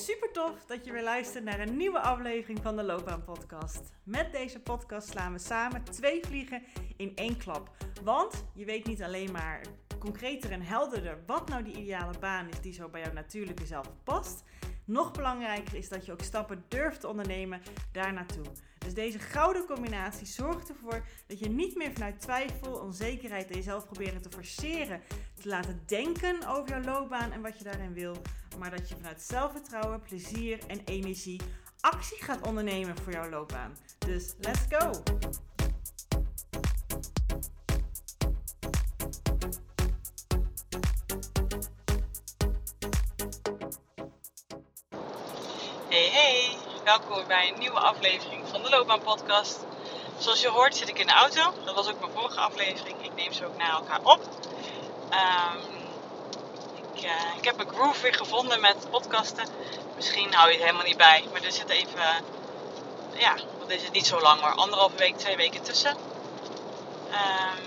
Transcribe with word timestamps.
Super 0.00 0.32
tof 0.32 0.64
dat 0.66 0.84
je 0.84 0.92
weer 0.92 1.02
luistert 1.02 1.44
naar 1.44 1.60
een 1.60 1.76
nieuwe 1.76 2.00
aflevering 2.00 2.58
van 2.62 2.76
de 2.76 2.82
Loopbaan 2.82 3.24
Podcast. 3.24 3.80
Met 4.02 4.32
deze 4.32 4.60
podcast 4.60 5.08
slaan 5.08 5.32
we 5.32 5.38
samen 5.38 5.84
twee 5.84 6.20
vliegen 6.24 6.62
in 6.96 7.12
één 7.16 7.36
klap. 7.36 7.70
Want 8.02 8.44
je 8.54 8.64
weet 8.64 8.86
niet 8.86 9.02
alleen 9.02 9.32
maar 9.32 9.60
concreter 9.98 10.50
en 10.50 10.62
helderder 10.62 11.18
wat 11.26 11.48
nou 11.48 11.62
die 11.62 11.76
ideale 11.76 12.18
baan 12.18 12.48
is 12.48 12.60
die 12.60 12.72
zo 12.72 12.88
bij 12.88 13.00
jouw 13.00 13.12
natuurlijke 13.12 13.66
zelf 13.66 13.90
past. 14.04 14.42
Nog 14.84 15.12
belangrijker 15.12 15.74
is 15.74 15.88
dat 15.88 16.06
je 16.06 16.12
ook 16.12 16.22
stappen 16.22 16.64
durft 16.68 17.00
te 17.00 17.08
ondernemen 17.08 17.60
daar 17.92 18.12
naartoe. 18.12 18.44
Dus 18.78 18.94
deze 18.94 19.18
gouden 19.18 19.66
combinatie 19.66 20.26
zorgt 20.26 20.68
ervoor 20.68 21.06
dat 21.26 21.38
je 21.38 21.48
niet 21.48 21.76
meer 21.76 21.92
vanuit 21.92 22.20
twijfel, 22.20 22.72
onzekerheid 22.72 23.50
en 23.50 23.56
jezelf 23.56 23.84
proberen 23.84 24.22
te 24.22 24.30
forceren, 24.30 25.00
te 25.40 25.48
laten 25.48 25.82
denken 25.86 26.48
over 26.48 26.68
jouw 26.68 26.82
loopbaan 26.82 27.32
en 27.32 27.42
wat 27.42 27.58
je 27.58 27.64
daarin 27.64 27.92
wil, 27.92 28.16
maar 28.60 28.70
dat 28.70 28.88
je 28.88 28.94
vanuit 28.94 29.22
zelfvertrouwen, 29.22 30.00
plezier 30.00 30.58
en 30.66 30.80
energie 30.84 31.40
actie 31.80 32.22
gaat 32.22 32.46
ondernemen 32.46 32.96
voor 32.96 33.12
jouw 33.12 33.28
loopbaan. 33.28 33.76
Dus 33.98 34.34
let's 34.40 34.60
go! 34.68 34.90
Hey 45.88 46.08
hey, 46.10 46.56
welkom 46.84 47.26
bij 47.26 47.52
een 47.52 47.58
nieuwe 47.58 47.80
aflevering 47.80 48.48
van 48.48 48.62
de 48.62 48.70
Loopbaan 48.70 49.00
Podcast. 49.00 49.66
Zoals 50.18 50.40
je 50.40 50.48
hoort 50.48 50.76
zit 50.76 50.88
ik 50.88 50.98
in 50.98 51.06
de 51.06 51.12
auto. 51.12 51.64
Dat 51.64 51.74
was 51.74 51.88
ook 51.90 52.00
mijn 52.00 52.12
vorige 52.12 52.40
aflevering. 52.40 53.04
Ik 53.04 53.14
neem 53.14 53.32
ze 53.32 53.46
ook 53.46 53.56
na 53.56 53.70
elkaar 53.70 54.02
op. 54.02 54.28
Ehm, 55.10 55.79
ik, 56.94 57.02
eh, 57.02 57.36
ik 57.36 57.44
heb 57.44 57.56
mijn 57.56 57.68
groove 57.68 58.02
weer 58.02 58.14
gevonden 58.14 58.60
met 58.60 58.90
podcasten. 58.90 59.48
Misschien 59.94 60.32
hou 60.32 60.48
je 60.48 60.54
het 60.54 60.64
helemaal 60.64 60.86
niet 60.86 60.96
bij, 60.96 61.28
maar 61.32 61.42
er 61.42 61.52
zit 61.52 61.68
even, 61.68 62.24
ja, 63.12 63.36
wat 63.58 63.70
is 63.70 63.82
het 63.82 63.92
niet 63.92 64.06
zo 64.06 64.20
lang, 64.20 64.40
maar 64.40 64.54
anderhalve 64.54 64.96
week, 64.96 65.16
twee 65.16 65.36
weken 65.36 65.62
tussen. 65.62 65.96
Ehm, 67.10 67.62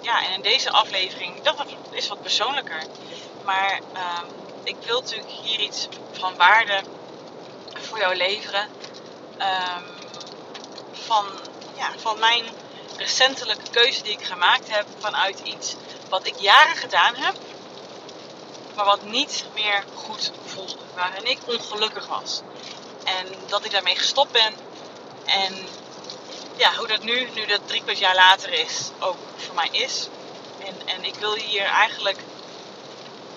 ja, 0.00 0.24
en 0.24 0.32
in 0.32 0.42
deze 0.42 0.70
aflevering, 0.70 1.42
dat 1.42 1.64
is 1.90 2.08
wat 2.08 2.22
persoonlijker. 2.22 2.82
Maar 3.44 3.80
ehm, 3.92 4.26
ik 4.62 4.76
wil 4.80 5.00
natuurlijk 5.00 5.30
hier 5.30 5.60
iets 5.60 5.88
van 6.12 6.36
waarde 6.36 6.82
voor 7.72 7.98
jou 7.98 8.16
leveren. 8.16 8.68
Ehm, 9.36 9.84
van, 10.92 11.26
ja, 11.76 11.92
van 11.96 12.18
mijn 12.18 12.44
recentelijke 12.96 13.70
keuze 13.70 14.02
die 14.02 14.12
ik 14.12 14.24
gemaakt 14.24 14.70
heb 14.70 14.86
vanuit 14.98 15.38
iets 15.38 15.76
wat 16.08 16.26
ik 16.26 16.38
jaren 16.38 16.76
gedaan 16.76 17.14
heb, 17.14 17.34
maar 18.74 18.84
wat 18.84 19.02
niet 19.02 19.44
meer 19.54 19.84
goed 19.94 20.32
voelde. 20.44 20.76
Waarin 20.94 21.26
ik 21.26 21.38
ongelukkig 21.46 22.06
was. 22.06 22.40
En 23.04 23.26
dat 23.46 23.64
ik 23.64 23.70
daarmee 23.70 23.96
gestopt 23.96 24.32
ben. 24.32 24.54
En 25.24 25.68
ja, 26.56 26.74
hoe 26.74 26.86
dat 26.86 27.02
nu, 27.02 27.30
nu 27.34 27.46
dat 27.46 27.68
drie 27.68 27.82
kwart 27.82 27.98
jaar 27.98 28.14
later 28.14 28.52
is, 28.52 28.90
ook 28.98 29.16
voor 29.36 29.54
mij 29.54 29.68
is. 29.70 30.08
En, 30.64 30.88
en 30.88 31.04
ik 31.04 31.14
wil 31.14 31.34
hier 31.34 31.64
eigenlijk 31.64 32.18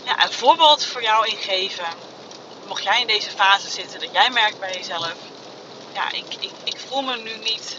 ja, 0.03 0.23
een 0.23 0.34
voorbeeld 0.34 0.86
voor 0.86 1.02
jou 1.02 1.28
in 1.28 1.38
geven 1.38 1.88
mocht 2.68 2.84
jij 2.84 3.02
in 3.02 3.08
deze 3.08 3.30
fase 3.30 3.70
zitten, 3.70 4.00
dat 4.00 4.09
jij 4.12 4.30
merkt 4.30 4.59
bij 4.59 4.73
jezelf, 4.73 5.14
ja, 5.94 6.12
ik, 6.12 6.25
ik, 6.40 6.52
ik 6.64 6.80
voel 6.88 7.02
me 7.02 7.18
nu 7.18 7.38
niet 7.38 7.78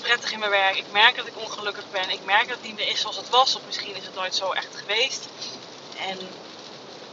prettig 0.00 0.32
in 0.32 0.38
mijn 0.38 0.50
werk. 0.50 0.76
Ik 0.76 0.92
merk 0.92 1.16
dat 1.16 1.26
ik 1.26 1.38
ongelukkig 1.38 1.90
ben. 1.90 2.10
Ik 2.10 2.24
merk 2.24 2.48
dat 2.48 2.56
het 2.56 2.66
niet 2.66 2.76
meer 2.76 2.88
is 2.88 3.00
zoals 3.00 3.16
het 3.16 3.28
was. 3.28 3.56
Of 3.56 3.62
misschien 3.66 3.96
is 3.96 4.04
het 4.04 4.14
nooit 4.14 4.34
zo 4.34 4.50
echt 4.50 4.76
geweest. 4.76 5.28
En 6.08 6.18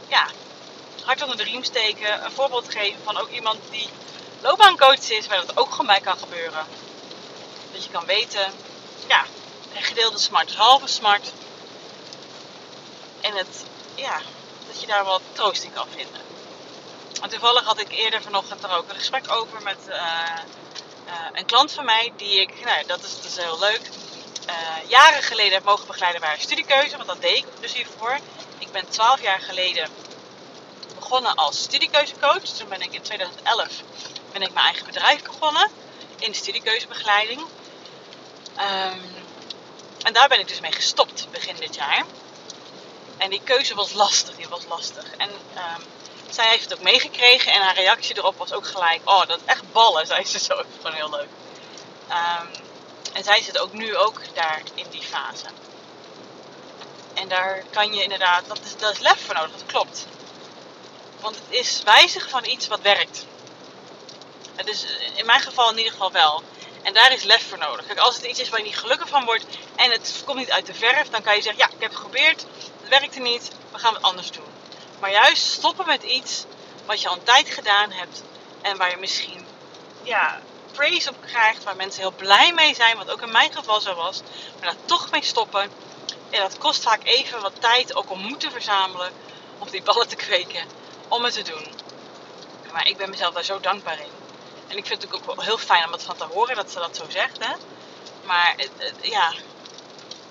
ja, 0.08 0.26
hard 1.04 1.22
onder 1.22 1.36
de 1.36 1.42
riem 1.42 1.64
steken. 1.64 2.24
Een 2.24 2.32
voorbeeld 2.32 2.70
geven 2.70 3.02
van 3.04 3.16
ook 3.16 3.30
iemand 3.30 3.58
die 3.70 3.88
loopbaancoach 4.40 5.10
is, 5.10 5.26
waar 5.26 5.46
dat 5.46 5.56
ook 5.56 5.70
gewoon 5.70 5.86
bij 5.86 6.00
kan 6.00 6.18
gebeuren. 6.18 6.66
Dat 7.72 7.84
je 7.84 7.90
kan 7.90 8.04
weten, 8.06 8.52
ja, 9.08 9.24
een 9.74 9.82
gedeelde 9.82 10.18
smart 10.18 10.50
is 10.50 10.56
halve 10.56 10.86
smart. 10.86 11.32
En 13.20 13.36
het, 13.36 13.64
ja, 13.94 14.20
dat 14.66 14.80
je 14.80 14.86
daar 14.86 15.04
wat 15.04 15.22
troost 15.32 15.62
in 15.62 15.72
kan 15.72 15.86
vinden. 15.96 16.20
En 17.22 17.28
toevallig 17.28 17.64
had 17.64 17.80
ik 17.80 17.90
eerder 17.90 18.22
vanochtend 18.22 18.64
er 18.64 18.76
ook 18.76 18.88
een 18.88 18.94
gesprek 18.94 19.32
over 19.32 19.62
met 19.62 19.78
uh, 19.88 19.94
uh, 21.06 21.14
een 21.32 21.46
klant 21.46 21.72
van 21.72 21.84
mij, 21.84 22.12
die 22.16 22.40
ik, 22.40 22.64
nou, 22.64 22.86
dat 22.86 23.02
is 23.02 23.20
dus 23.20 23.36
heel 23.36 23.58
leuk, 23.58 23.80
uh, 24.48 24.88
jaren 24.88 25.22
geleden 25.22 25.52
heb 25.52 25.64
mogen 25.64 25.86
begeleiden 25.86 26.20
bij 26.20 26.32
een 26.32 26.40
studiekeuze, 26.40 26.96
want 26.96 27.08
dat 27.08 27.20
deed 27.20 27.36
ik 27.36 27.46
dus 27.60 27.74
hiervoor. 27.74 28.18
Ik 28.58 28.72
ben 28.72 28.88
12 28.88 29.22
jaar 29.22 29.40
geleden 29.40 29.88
begonnen 30.94 31.34
als 31.34 31.62
studiekeuzecoach. 31.62 32.42
Toen 32.42 32.68
ben 32.68 32.80
ik 32.80 32.92
in 32.92 33.02
2011 33.02 33.82
ben 34.32 34.42
ik 34.42 34.52
mijn 34.52 34.66
eigen 34.66 34.86
bedrijf 34.86 35.22
begonnen 35.22 35.70
in 36.18 36.30
de 36.30 36.36
studiekeuzebegeleiding. 36.36 37.40
Um, 37.40 39.02
en 40.02 40.12
daar 40.12 40.28
ben 40.28 40.40
ik 40.40 40.48
dus 40.48 40.60
mee 40.60 40.72
gestopt 40.72 41.26
begin 41.30 41.56
dit 41.56 41.74
jaar. 41.74 42.04
En 43.16 43.30
die 43.30 43.40
keuze 43.44 43.74
was 43.74 43.92
lastig, 43.92 44.36
die 44.36 44.48
was 44.48 44.64
lastig. 44.68 45.04
En 45.16 45.28
um, 45.28 45.84
zij 46.30 46.48
heeft 46.48 46.64
het 46.64 46.74
ook 46.74 46.82
meegekregen 46.82 47.52
en 47.52 47.60
haar 47.60 47.74
reactie 47.74 48.16
erop 48.16 48.36
was 48.36 48.52
ook 48.52 48.66
gelijk: 48.66 49.00
Oh, 49.04 49.26
dat 49.26 49.38
is 49.38 49.44
echt 49.44 49.72
ballen, 49.72 50.06
zei 50.12 50.24
ze 50.24 50.38
zo. 50.38 50.62
Gewoon 50.76 50.96
heel 50.96 51.10
leuk. 51.10 51.28
Um, 52.08 52.48
en 53.12 53.24
zij 53.24 53.42
zit 53.42 53.58
ook 53.58 53.72
nu 53.72 53.96
ook 53.96 54.20
daar 54.34 54.62
in 54.74 54.86
die 54.90 55.02
fase. 55.02 55.46
En 57.20 57.28
daar 57.28 57.62
kan 57.70 57.94
je 57.94 58.02
inderdaad, 58.02 58.48
dat 58.48 58.60
is, 58.64 58.88
is 58.90 58.98
lef 58.98 59.24
voor 59.24 59.34
nodig, 59.34 59.50
dat 59.50 59.66
klopt. 59.66 60.06
Want 61.20 61.34
het 61.34 61.50
is 61.50 61.82
wijzigen 61.84 62.30
van 62.30 62.44
iets 62.44 62.68
wat 62.68 62.80
werkt. 62.80 63.26
Het 64.54 64.68
is 64.68 64.86
in 65.14 65.26
mijn 65.26 65.40
geval 65.40 65.70
in 65.70 65.76
ieder 65.76 65.92
geval 65.92 66.12
wel. 66.12 66.42
En 66.82 66.94
daar 66.94 67.12
is 67.12 67.22
lef 67.22 67.48
voor 67.48 67.58
nodig. 67.58 67.86
Kijk, 67.86 67.98
als 67.98 68.16
het 68.16 68.24
iets 68.24 68.40
is 68.40 68.48
waar 68.48 68.58
je 68.58 68.64
niet 68.64 68.78
gelukkig 68.78 69.08
van 69.08 69.24
wordt 69.24 69.44
en 69.76 69.90
het 69.90 70.22
komt 70.24 70.38
niet 70.38 70.50
uit 70.50 70.66
de 70.66 70.74
verf, 70.74 71.08
dan 71.08 71.22
kan 71.22 71.36
je 71.36 71.42
zeggen: 71.42 71.60
Ja, 71.60 71.66
ik 71.66 71.80
heb 71.80 71.90
het 71.90 72.00
geprobeerd, 72.00 72.44
het 72.80 72.88
werkte 72.88 73.20
niet, 73.20 73.50
we 73.72 73.78
gaan 73.78 73.94
het 73.94 74.02
anders 74.02 74.30
doen. 74.30 74.52
Maar 75.00 75.10
juist 75.10 75.42
stoppen 75.52 75.86
met 75.86 76.02
iets 76.02 76.44
wat 76.86 77.02
je 77.02 77.08
al 77.08 77.14
een 77.14 77.22
tijd 77.22 77.50
gedaan 77.50 77.90
hebt 77.90 78.22
en 78.62 78.76
waar 78.76 78.90
je 78.90 78.96
misschien 78.96 79.46
ja, 80.02 80.40
praise 80.72 81.10
op 81.10 81.16
krijgt, 81.26 81.64
waar 81.64 81.76
mensen 81.76 82.00
heel 82.00 82.12
blij 82.12 82.52
mee 82.52 82.74
zijn, 82.74 82.96
wat 82.96 83.10
ook 83.10 83.22
in 83.22 83.32
mijn 83.32 83.52
geval 83.52 83.80
zo 83.80 83.94
was, 83.94 84.22
maar 84.60 84.70
daar 84.70 84.84
toch 84.84 85.10
mee 85.10 85.24
stoppen. 85.24 85.70
En 86.30 86.40
dat 86.40 86.58
kost 86.58 86.82
vaak 86.82 87.04
even 87.04 87.40
wat 87.40 87.60
tijd, 87.60 87.94
ook 87.94 88.10
om 88.10 88.20
moed 88.20 88.40
te 88.40 88.50
verzamelen, 88.50 89.12
om 89.58 89.70
die 89.70 89.82
ballen 89.82 90.08
te 90.08 90.16
kweken, 90.16 90.64
om 91.08 91.24
het 91.24 91.34
te 91.34 91.42
doen. 91.42 91.66
Maar 92.72 92.86
ik 92.88 92.96
ben 92.96 93.10
mezelf 93.10 93.34
daar 93.34 93.44
zo 93.44 93.60
dankbaar 93.60 94.00
in. 94.00 94.10
En 94.68 94.76
ik 94.76 94.86
vind 94.86 95.02
het 95.02 95.14
ook 95.14 95.24
wel 95.24 95.40
heel 95.44 95.58
fijn 95.58 95.86
om 95.86 95.92
het 95.92 96.02
van 96.02 96.16
te 96.16 96.24
horen 96.24 96.56
dat 96.56 96.70
ze 96.70 96.78
dat 96.78 96.96
zo 96.96 97.04
zegt. 97.08 97.44
Hè? 97.44 97.52
Maar 98.24 98.56
ja, 99.00 99.32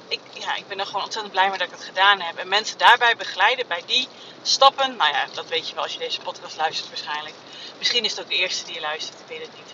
ik, 0.08 0.20
ja, 0.34 0.56
ik 0.56 0.68
ben 0.68 0.80
er 0.80 0.86
gewoon 0.86 1.04
ontzettend 1.04 1.34
blij 1.34 1.50
mee 1.50 1.58
dat 1.58 1.68
ik 1.68 1.74
het 1.74 1.84
gedaan 1.84 2.22
heb. 2.22 2.38
En 2.38 2.48
mensen 2.48 2.78
daarbij 2.78 3.16
begeleiden 3.16 3.68
bij 3.68 3.84
die 3.86 4.08
stappen. 4.42 4.96
Nou 4.96 5.14
ja, 5.14 5.26
dat 5.34 5.48
weet 5.48 5.68
je 5.68 5.74
wel 5.74 5.84
als 5.84 5.94
je 5.94 6.00
deze 6.00 6.22
podcast 6.22 6.58
luistert 6.58 6.90
waarschijnlijk. 6.90 7.36
Misschien 7.78 8.04
is 8.04 8.12
het 8.12 8.20
ook 8.20 8.30
de 8.30 8.36
eerste 8.36 8.66
die 8.66 8.74
je 8.74 8.82
luistert, 8.82 9.20
ik 9.20 9.28
weet 9.28 9.42
het 9.42 9.56
niet. 9.56 9.72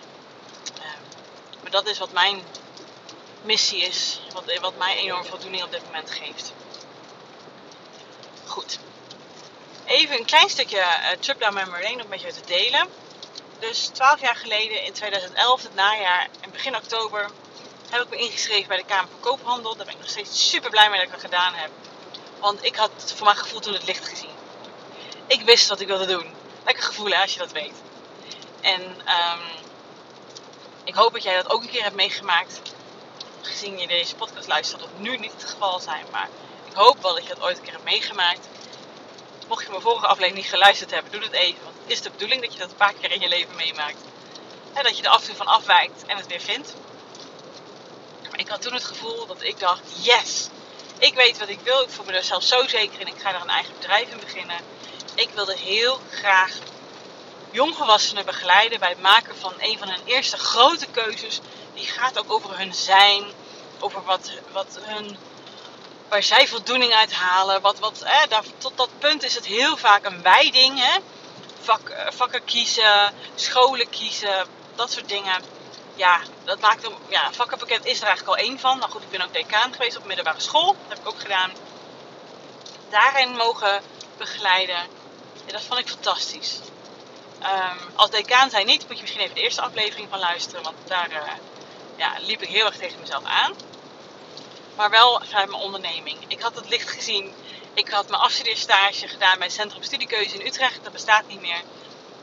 Um, 0.78 1.02
maar 1.62 1.70
dat 1.70 1.86
is 1.86 1.98
wat 1.98 2.12
mijn 2.12 2.42
missie 3.44 3.82
is. 3.82 4.20
Wat, 4.32 4.58
wat 4.60 4.76
mij 4.78 4.96
enorm 4.96 5.24
voldoening 5.24 5.62
op 5.62 5.70
dit 5.70 5.84
moment 5.84 6.10
geeft. 6.10 6.52
Goed. 8.46 8.78
Even 9.84 10.16
een 10.16 10.24
klein 10.24 10.48
stukje 10.48 10.78
uh, 10.78 11.08
trip 11.20 11.40
down 11.40 11.54
memory 11.54 11.82
lane 11.82 12.02
om 12.02 12.08
met 12.08 12.20
je 12.20 12.32
te 12.32 12.46
delen. 12.46 12.88
Dus 13.58 13.86
12 13.86 14.20
jaar 14.20 14.36
geleden 14.36 14.84
in 14.84 14.92
2011, 14.92 15.62
het 15.62 15.74
najaar, 15.74 16.28
en 16.40 16.50
begin 16.50 16.76
oktober, 16.76 17.30
heb 17.90 18.02
ik 18.02 18.08
me 18.08 18.16
ingeschreven 18.16 18.68
bij 18.68 18.76
de 18.76 18.84
Kamer 18.84 19.08
van 19.10 19.20
Koophandel. 19.20 19.76
Daar 19.76 19.86
ben 19.86 19.94
ik 19.94 20.00
nog 20.00 20.10
steeds 20.10 20.50
super 20.50 20.70
blij 20.70 20.90
mee 20.90 20.98
dat 20.98 21.06
ik 21.06 21.12
dat 21.12 21.30
gedaan 21.30 21.54
heb. 21.54 21.70
Want 22.40 22.64
ik 22.64 22.76
had 22.76 23.12
voor 23.16 23.24
mijn 23.24 23.36
gevoel 23.36 23.60
toen 23.60 23.72
het 23.72 23.86
licht 23.86 24.08
gezien. 24.08 24.30
Ik 25.26 25.40
wist 25.40 25.68
wat 25.68 25.80
ik 25.80 25.86
wilde 25.86 26.06
doen. 26.06 26.34
Lekker 26.64 26.84
gevoel 26.84 27.14
als 27.14 27.32
je 27.32 27.38
dat 27.38 27.52
weet. 27.52 27.74
En 28.60 28.82
um, 28.82 29.42
ik 30.84 30.94
hoop 30.94 31.12
dat 31.12 31.22
jij 31.22 31.34
dat 31.34 31.50
ook 31.50 31.62
een 31.62 31.70
keer 31.70 31.82
hebt 31.82 31.94
meegemaakt. 31.94 32.60
Gezien 33.44 33.78
je 33.78 33.86
deze 33.86 34.14
podcast 34.14 34.48
luistert, 34.48 34.80
dat 34.80 34.98
nu 34.98 35.16
niet 35.16 35.32
het 35.32 35.44
geval 35.44 35.80
zijn. 35.80 36.04
Maar 36.10 36.28
ik 36.64 36.72
hoop 36.74 37.02
wel 37.02 37.14
dat 37.14 37.22
je 37.22 37.28
dat 37.28 37.42
ooit 37.42 37.56
een 37.56 37.62
keer 37.62 37.72
hebt 37.72 37.84
meegemaakt. 37.84 38.48
Mocht 39.48 39.64
je 39.64 39.70
mijn 39.70 39.82
vorige 39.82 40.06
aflevering 40.06 40.36
niet 40.36 40.52
geluisterd 40.52 40.90
hebben, 40.90 41.12
doe 41.12 41.20
dat 41.20 41.32
even. 41.32 41.64
Want 41.64 41.76
het 41.82 41.92
is 41.92 42.02
de 42.02 42.10
bedoeling 42.10 42.42
dat 42.42 42.52
je 42.52 42.58
dat 42.58 42.70
een 42.70 42.76
paar 42.76 42.94
keer 43.00 43.10
in 43.10 43.20
je 43.20 43.28
leven 43.28 43.56
meemaakt. 43.56 43.98
En 44.72 44.82
dat 44.82 44.96
je 44.96 45.02
er 45.02 45.08
af 45.08 45.20
en 45.20 45.26
toe 45.26 45.36
van 45.36 45.46
afwijkt 45.46 46.06
en 46.06 46.16
het 46.16 46.26
weer 46.26 46.40
vindt. 46.40 46.74
Maar 48.30 48.40
ik 48.40 48.48
had 48.48 48.62
toen 48.62 48.74
het 48.74 48.84
gevoel 48.84 49.26
dat 49.26 49.42
ik 49.42 49.58
dacht, 49.58 49.82
yes, 50.02 50.48
ik 50.98 51.14
weet 51.14 51.38
wat 51.38 51.48
ik 51.48 51.60
wil. 51.60 51.80
Ik 51.80 51.90
voel 51.90 52.04
me 52.04 52.12
er 52.12 52.24
zelf 52.24 52.42
zo 52.42 52.68
zeker 52.68 53.00
in. 53.00 53.06
Ik 53.06 53.20
ga 53.20 53.34
er 53.34 53.40
een 53.40 53.48
eigen 53.48 53.74
bedrijf 53.74 54.10
in 54.10 54.20
beginnen. 54.20 54.56
Ik 55.14 55.30
wilde 55.34 55.56
heel 55.56 56.00
graag 56.10 56.52
jongvolwassenen 57.50 58.24
begeleiden 58.24 58.78
bij 58.78 58.88
het 58.88 59.00
maken 59.00 59.36
van 59.36 59.52
een 59.58 59.78
van 59.78 59.88
hun 59.88 60.04
eerste 60.04 60.36
grote 60.36 60.86
keuzes. 60.86 61.40
Die 61.74 61.86
gaat 61.86 62.18
ook 62.18 62.32
over 62.32 62.58
hun 62.58 62.74
zijn, 62.74 63.24
over 63.78 64.04
wat, 64.04 64.30
wat 64.52 64.78
hun, 64.80 65.16
waar 66.08 66.22
zij 66.22 66.48
voldoening 66.48 66.92
uit 66.92 67.12
halen. 67.12 67.60
Wat, 67.60 67.78
wat, 67.78 68.04
tot 68.58 68.76
dat 68.76 68.98
punt 68.98 69.22
is 69.22 69.34
het 69.34 69.46
heel 69.46 69.76
vaak 69.76 70.04
een 70.04 70.22
wijding 70.22 70.78
hè, 70.78 70.98
vak, 71.60 71.88
eh, 71.88 72.12
vakken 72.12 72.44
kiezen, 72.44 73.14
scholen 73.34 73.90
kiezen, 73.90 74.46
dat 74.74 74.92
soort 74.92 75.08
dingen. 75.08 75.42
Ja, 75.94 76.20
dat 76.44 76.60
maakt 76.60 76.82
hem, 76.82 76.92
ja, 77.08 77.32
vakkenpakket 77.32 77.84
is 77.84 78.00
er 78.00 78.06
eigenlijk 78.06 78.38
al 78.38 78.44
één 78.44 78.58
van. 78.58 78.78
Nou 78.78 78.90
goed, 78.90 79.02
ik 79.02 79.10
ben 79.10 79.22
ook 79.22 79.32
decaan 79.32 79.72
geweest 79.72 79.96
op 79.96 80.04
middelbare 80.04 80.40
school. 80.40 80.66
Dat 80.66 80.88
heb 80.88 80.98
ik 80.98 81.08
ook 81.08 81.20
gedaan. 81.20 81.52
Daarin 82.90 83.36
mogen 83.36 83.82
begeleiden. 84.16 84.86
Ja, 85.46 85.52
dat 85.52 85.62
vond 85.62 85.80
ik 85.80 85.88
fantastisch. 85.88 86.60
Um, 87.42 87.78
als 87.94 88.10
decaan 88.10 88.50
zijn 88.50 88.66
niet, 88.66 88.86
moet 88.88 88.96
je 88.96 89.02
misschien 89.02 89.22
even 89.22 89.34
de 89.34 89.40
eerste 89.40 89.62
aflevering 89.62 90.08
van 90.10 90.18
luisteren. 90.18 90.62
Want 90.62 90.76
daar 90.86 91.10
uh, 91.10 91.32
ja, 91.96 92.14
liep 92.20 92.42
ik 92.42 92.48
heel 92.48 92.66
erg 92.66 92.76
tegen 92.76 93.00
mezelf 93.00 93.24
aan. 93.24 93.54
Maar 94.76 94.90
wel 94.90 95.22
vanuit 95.24 95.48
mijn 95.50 95.62
onderneming. 95.62 96.24
Ik 96.28 96.40
had 96.40 96.54
het 96.54 96.68
licht 96.68 96.88
gezien. 96.88 97.34
Ik 97.74 97.88
had 97.88 98.08
mijn 98.08 98.22
afstudeerstage 98.22 99.08
gedaan 99.08 99.38
bij 99.38 99.48
Centrum 99.48 99.82
Studiekeuze 99.82 100.38
in 100.38 100.46
Utrecht. 100.46 100.84
Dat 100.84 100.92
bestaat 100.92 101.26
niet 101.26 101.40
meer. 101.40 101.62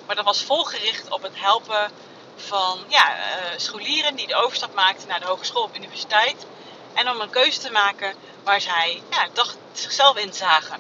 Maar 0.06 0.15
dat 0.15 0.25
was 0.25 0.44
volgericht 0.44 1.09
op 1.09 1.21
het 1.21 1.39
helpen 1.39 1.91
van 2.35 2.85
ja, 2.88 3.18
uh, 3.18 3.57
scholieren 3.57 4.15
die 4.15 4.27
de 4.27 4.35
overstap 4.35 4.73
maakten 4.73 5.07
naar 5.07 5.19
de 5.19 5.25
hogeschool 5.25 5.63
of 5.63 5.75
universiteit. 5.75 6.45
En 6.94 7.09
om 7.09 7.21
een 7.21 7.29
keuze 7.29 7.59
te 7.59 7.71
maken 7.71 8.15
waar 8.44 8.62
zij 8.62 9.01
ja, 9.09 9.27
dacht, 9.33 9.57
zichzelf 9.71 10.18
in 10.18 10.33
zagen. 10.33 10.79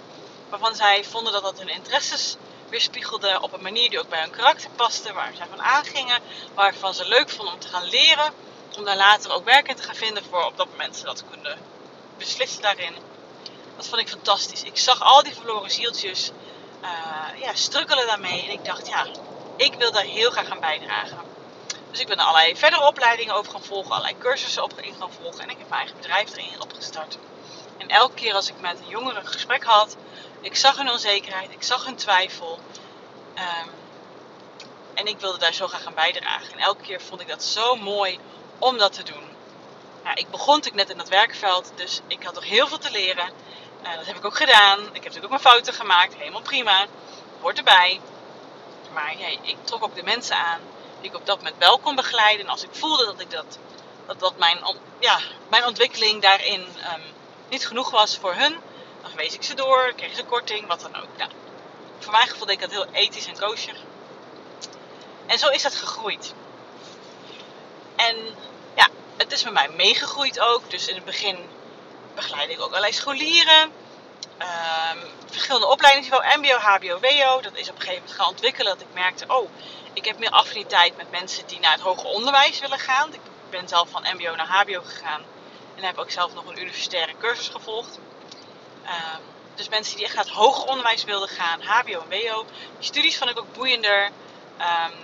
Waarvan 0.49 0.75
zij 0.75 1.03
vonden 1.03 1.33
dat 1.33 1.43
dat 1.43 1.59
hun 1.59 1.69
interesses 1.69 2.35
weerspiegelde 2.69 3.41
op 3.41 3.53
een 3.53 3.61
manier 3.61 3.89
die 3.89 3.99
ook 3.99 4.09
bij 4.09 4.21
hun 4.21 4.29
karakter 4.29 4.69
paste. 4.69 5.13
Waar 5.13 5.31
zij 5.35 5.47
van 5.49 5.61
aangingen. 5.61 6.19
Waarvan 6.53 6.93
ze 6.93 7.07
leuk 7.07 7.29
vonden 7.29 7.53
om 7.53 7.59
te 7.59 7.67
gaan 7.67 7.83
leren. 7.83 8.33
Om 8.77 8.85
daar 8.85 8.97
later 8.97 9.31
ook 9.31 9.45
werk 9.45 9.67
in 9.67 9.75
te 9.75 9.83
gaan 9.83 9.95
vinden 9.95 10.23
voor 10.23 10.45
op 10.45 10.57
dat 10.57 10.69
moment 10.69 10.95
ze 10.95 11.03
dat 11.03 11.23
konden 11.29 11.57
beslissen 12.17 12.61
daarin. 12.61 12.95
Dat 13.75 13.87
vond 13.87 14.01
ik 14.01 14.09
fantastisch. 14.09 14.63
Ik 14.63 14.77
zag 14.77 15.01
al 15.01 15.23
die 15.23 15.33
verloren 15.33 15.71
zieltjes 15.71 16.31
uh, 16.81 17.41
ja, 17.41 17.53
strukkelen 17.53 18.07
daarmee. 18.07 18.43
En 18.43 18.51
ik 18.51 18.65
dacht, 18.65 18.87
ja, 18.87 19.05
ik 19.55 19.73
wil 19.73 19.91
daar 19.91 20.03
heel 20.03 20.31
graag 20.31 20.49
aan 20.49 20.59
bijdragen. 20.59 21.19
Dus 21.91 21.99
ik 21.99 22.07
ben 22.07 22.17
er 22.17 22.23
allerlei 22.23 22.57
verdere 22.57 22.87
opleidingen 22.87 23.35
over 23.35 23.51
gaan 23.51 23.63
volgen, 23.63 23.91
allerlei 23.91 24.17
cursussen 24.17 24.63
op 24.63 24.81
in 24.81 24.95
gaan 24.99 25.11
volgen. 25.21 25.39
En 25.39 25.49
ik 25.49 25.57
heb 25.57 25.69
mijn 25.69 25.81
eigen 25.81 25.97
bedrijf 25.97 26.31
erin 26.31 26.61
opgestart. 26.61 27.17
En 27.77 27.87
elke 27.87 28.13
keer 28.13 28.33
als 28.33 28.49
ik 28.49 28.59
met 28.59 28.79
een 28.79 28.87
jongere 28.87 29.19
een 29.19 29.27
gesprek 29.27 29.63
had, 29.63 29.95
ik 30.41 30.55
zag 30.55 30.77
hun 30.77 30.91
onzekerheid, 30.91 31.51
ik 31.51 31.63
zag 31.63 31.85
hun 31.85 31.95
twijfel. 31.95 32.59
Um, 33.35 33.69
en 34.93 35.05
ik 35.05 35.19
wilde 35.19 35.37
daar 35.37 35.53
zo 35.53 35.67
graag 35.67 35.85
aan 35.85 35.93
bijdragen. 35.93 36.53
En 36.53 36.59
elke 36.59 36.81
keer 36.81 37.01
vond 37.01 37.21
ik 37.21 37.27
dat 37.27 37.43
zo 37.43 37.75
mooi 37.75 38.19
om 38.61 38.77
dat 38.77 38.93
te 38.93 39.03
doen. 39.03 39.29
Ik 40.13 40.29
begon 40.29 40.55
natuurlijk 40.55 40.87
net 40.87 40.89
in 40.89 40.97
dat 40.97 41.09
werkveld, 41.09 41.71
dus 41.75 42.01
ik 42.07 42.23
had 42.23 42.33
nog 42.33 42.43
heel 42.43 42.67
veel 42.67 42.77
te 42.77 42.91
leren. 42.91 43.29
Uh, 43.83 43.95
dat 43.95 44.05
heb 44.05 44.15
ik 44.15 44.25
ook 44.25 44.35
gedaan. 44.35 44.79
Ik 44.79 44.93
heb 44.93 44.93
natuurlijk 44.93 45.23
ook 45.23 45.29
mijn 45.29 45.53
fouten 45.53 45.73
gemaakt, 45.73 46.15
helemaal 46.15 46.41
prima. 46.41 46.85
Hoort 47.41 47.57
erbij. 47.57 48.01
Maar 48.93 49.17
ja, 49.17 49.27
ik 49.41 49.57
trok 49.63 49.83
ook 49.83 49.95
de 49.95 50.03
mensen 50.03 50.35
aan 50.35 50.59
die 51.01 51.09
ik 51.09 51.15
op 51.15 51.25
dat 51.25 51.37
moment 51.37 51.55
wel 51.57 51.79
kon 51.79 51.95
begeleiden. 51.95 52.45
En 52.45 52.51
als 52.51 52.63
ik 52.63 52.69
voelde 52.71 53.05
dat, 53.05 53.19
ik 53.19 53.31
dat, 53.31 53.57
dat, 54.05 54.19
dat 54.19 54.37
mijn, 54.37 54.65
ja, 54.99 55.19
mijn 55.49 55.65
ontwikkeling 55.65 56.21
daarin 56.21 56.61
um, 56.61 57.01
niet 57.49 57.67
genoeg 57.67 57.91
was 57.91 58.17
voor 58.17 58.33
hun, 58.33 58.57
dan 59.01 59.11
wees 59.15 59.33
ik 59.33 59.43
ze 59.43 59.53
door, 59.53 59.93
kreeg 59.95 60.15
ze 60.15 60.23
korting, 60.23 60.67
wat 60.67 60.81
dan 60.81 60.95
ook. 60.95 61.17
Nou, 61.17 61.31
voor 61.99 62.11
mijn 62.11 62.27
gevoel 62.27 62.49
ik 62.49 62.59
dat 62.59 62.71
heel 62.71 62.85
ethisch 62.91 63.27
en 63.27 63.39
kosher. 63.39 63.75
En 65.25 65.39
zo 65.39 65.47
is 65.47 65.61
dat 65.61 65.75
gegroeid. 65.75 66.33
En 67.95 68.15
ja, 68.75 68.87
het 69.17 69.31
is 69.31 69.43
met 69.43 69.53
mij 69.53 69.69
meegegroeid 69.69 70.39
ook. 70.39 70.69
Dus 70.69 70.87
in 70.87 70.95
het 70.95 71.05
begin 71.05 71.37
begeleidde 72.15 72.53
ik 72.53 72.61
ook 72.61 72.67
allerlei 72.67 72.93
scholieren. 72.93 73.71
Um, 74.39 74.99
verschillende 75.25 75.67
opleidingsniveau, 75.67 76.37
MBO, 76.37 76.57
HBO, 76.57 76.99
WO. 76.99 77.41
Dat 77.41 77.55
is 77.55 77.69
op 77.69 77.75
een 77.75 77.81
gegeven 77.81 78.01
moment 78.01 78.11
gaan 78.11 78.27
ontwikkelen. 78.27 78.71
Dat 78.71 78.81
ik 78.81 78.93
merkte, 78.93 79.25
oh, 79.27 79.49
ik 79.93 80.05
heb 80.05 80.19
meer 80.19 80.29
affiniteit 80.29 80.97
met 80.97 81.11
mensen 81.11 81.47
die 81.47 81.59
naar 81.59 81.71
het 81.71 81.81
hoger 81.81 82.09
onderwijs 82.09 82.59
willen 82.59 82.79
gaan. 82.79 83.13
Ik 83.13 83.19
ben 83.49 83.67
zelf 83.67 83.89
van 83.89 84.05
MBO 84.13 84.35
naar 84.35 84.47
HBO 84.47 84.81
gegaan. 84.81 85.21
En 85.75 85.83
heb 85.83 85.97
ook 85.97 86.11
zelf 86.11 86.33
nog 86.33 86.45
een 86.45 86.59
universitaire 86.59 87.13
cursus 87.19 87.47
gevolgd. 87.47 87.99
Um, 88.85 89.21
dus 89.55 89.69
mensen 89.69 89.95
die 89.95 90.05
echt 90.05 90.15
naar 90.15 90.23
het 90.23 90.33
hoger 90.33 90.69
onderwijs 90.69 91.03
wilden 91.03 91.29
gaan, 91.29 91.61
HBO 91.61 92.03
en 92.09 92.09
WO. 92.09 92.45
Die 92.77 92.87
studies 92.87 93.17
vond 93.17 93.29
ik 93.29 93.39
ook 93.39 93.53
boeiender. 93.53 94.03
Um, 94.59 94.99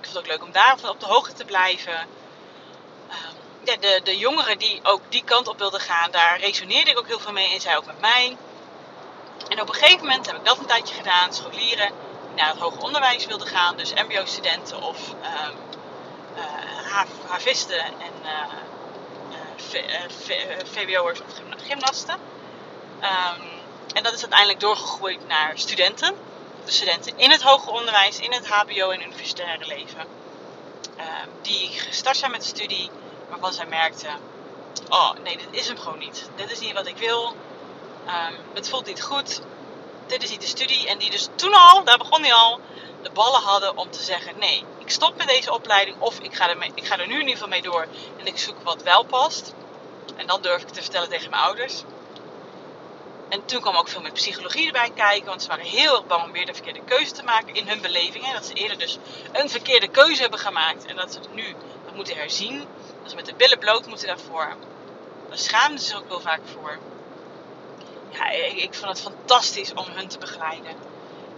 ik 0.00 0.10
vond 0.10 0.14
het 0.14 0.18
ook 0.18 0.26
leuk 0.26 0.42
om 0.42 0.52
daar 0.52 0.76
op 0.88 1.00
de 1.00 1.06
hoogte 1.06 1.32
te 1.32 1.44
blijven. 1.44 2.06
Ja, 3.64 3.76
de, 3.76 4.00
de 4.04 4.18
jongeren 4.18 4.58
die 4.58 4.80
ook 4.82 5.02
die 5.08 5.24
kant 5.24 5.48
op 5.48 5.58
wilden 5.58 5.80
gaan, 5.80 6.10
daar 6.10 6.40
resoneerde 6.40 6.90
ik 6.90 6.98
ook 6.98 7.06
heel 7.06 7.20
veel 7.20 7.32
mee 7.32 7.52
en 7.54 7.60
zij 7.60 7.76
ook 7.76 7.86
met 7.86 8.00
mij. 8.00 8.36
En 9.48 9.60
op 9.60 9.68
een 9.68 9.74
gegeven 9.74 10.06
moment 10.06 10.26
heb 10.26 10.36
ik 10.36 10.44
dat 10.44 10.58
een 10.58 10.66
tijdje 10.66 10.94
gedaan, 10.94 11.34
scholieren 11.34 11.90
die 12.26 12.36
naar 12.36 12.48
het 12.48 12.58
hoger 12.58 12.82
onderwijs 12.82 13.26
wilden 13.26 13.46
gaan, 13.46 13.76
dus 13.76 13.92
MBO-studenten 13.92 14.82
of 14.82 15.10
um, 15.10 15.56
uh, 16.36 17.02
havisten 17.26 17.84
en 17.84 18.14
uh, 18.22 18.52
uh, 19.72 20.64
VWO'ers 20.64 21.20
of 21.20 21.26
gymnasten. 21.66 22.18
Um, 23.00 23.62
en 23.94 24.02
dat 24.02 24.12
is 24.12 24.20
uiteindelijk 24.20 24.60
doorgegroeid 24.60 25.26
naar 25.26 25.58
studenten. 25.58 26.14
De 26.64 26.70
studenten 26.72 27.18
in 27.18 27.30
het 27.30 27.42
hoger 27.42 27.72
onderwijs, 27.72 28.18
in 28.18 28.32
het 28.32 28.48
HBO 28.48 28.90
en 28.90 29.02
universitaire 29.02 29.66
leven. 29.66 30.00
Um, 30.98 31.28
die 31.42 31.68
gestart 31.68 32.16
zijn 32.16 32.30
met 32.30 32.40
de 32.40 32.46
studie 32.46 32.90
waarvan 33.40 33.52
zij 33.52 33.66
merkten: 33.66 34.16
oh 34.88 35.12
nee, 35.22 35.36
dit 35.36 35.48
is 35.50 35.68
hem 35.68 35.78
gewoon 35.78 35.98
niet. 35.98 36.30
Dit 36.36 36.50
is 36.50 36.60
niet 36.60 36.72
wat 36.72 36.86
ik 36.86 36.96
wil. 36.96 37.34
Um, 38.06 38.36
het 38.54 38.68
voelt 38.68 38.86
niet 38.86 39.02
goed. 39.02 39.40
Dit 40.06 40.22
is 40.22 40.30
niet 40.30 40.40
de 40.40 40.46
studie. 40.46 40.88
En 40.88 40.98
die 40.98 41.10
dus 41.10 41.28
toen 41.34 41.54
al, 41.54 41.84
daar 41.84 41.98
begon 41.98 42.22
hij 42.22 42.34
al, 42.34 42.60
de 43.02 43.10
ballen 43.10 43.40
hadden 43.40 43.76
om 43.76 43.90
te 43.90 44.02
zeggen: 44.02 44.38
nee, 44.38 44.64
ik 44.78 44.90
stop 44.90 45.16
met 45.16 45.28
deze 45.28 45.52
opleiding. 45.52 46.00
Of 46.00 46.18
ik 46.18 46.34
ga, 46.34 46.48
er 46.48 46.70
ik 46.74 46.86
ga 46.86 46.98
er 46.98 47.06
nu 47.06 47.14
in 47.14 47.20
ieder 47.20 47.32
geval 47.32 47.48
mee 47.48 47.62
door 47.62 47.86
en 48.18 48.26
ik 48.26 48.38
zoek 48.38 48.62
wat 48.62 48.82
wel 48.82 49.04
past. 49.04 49.54
En 50.16 50.26
dan 50.26 50.42
durf 50.42 50.62
ik 50.62 50.68
te 50.68 50.82
vertellen 50.82 51.08
tegen 51.08 51.30
mijn 51.30 51.42
ouders. 51.42 51.82
En 53.28 53.44
toen 53.44 53.60
kwam 53.60 53.76
ook 53.76 53.88
veel 53.88 54.00
meer 54.00 54.12
psychologie 54.12 54.66
erbij 54.66 54.90
kijken, 54.94 55.26
want 55.26 55.42
ze 55.42 55.48
waren 55.48 55.64
heel 55.64 55.94
erg 55.94 56.06
bang 56.06 56.22
om 56.22 56.32
weer 56.32 56.46
de 56.46 56.54
verkeerde 56.54 56.84
keuze 56.84 57.12
te 57.12 57.22
maken 57.22 57.54
in 57.54 57.68
hun 57.68 57.80
beleving. 57.80 58.24
Hè? 58.24 58.32
Dat 58.32 58.46
ze 58.46 58.52
eerder 58.52 58.78
dus 58.78 58.98
een 59.32 59.50
verkeerde 59.50 59.88
keuze 59.88 60.20
hebben 60.20 60.38
gemaakt 60.38 60.84
en 60.84 60.96
dat 60.96 61.12
ze 61.12 61.18
het 61.18 61.34
nu 61.34 61.54
moeten 61.94 62.16
herzien. 62.16 62.66
Dat 63.02 63.10
ze 63.10 63.16
met 63.16 63.26
de 63.26 63.34
billen 63.34 63.58
bloot 63.58 63.86
moeten 63.86 64.06
daarvoor. 64.06 64.56
Daar 65.28 65.38
schaamden 65.38 65.78
ze 65.78 65.86
zich 65.86 65.96
ook 65.96 66.08
heel 66.08 66.20
vaak 66.20 66.40
voor. 66.52 66.78
Ja, 68.10 68.28
ik, 68.30 68.52
ik, 68.52 68.74
vond 68.74 68.90
het 68.90 69.00
fantastisch 69.00 69.72
om 69.72 69.86
hun 69.88 70.08
te 70.08 70.18
begeleiden. 70.18 70.76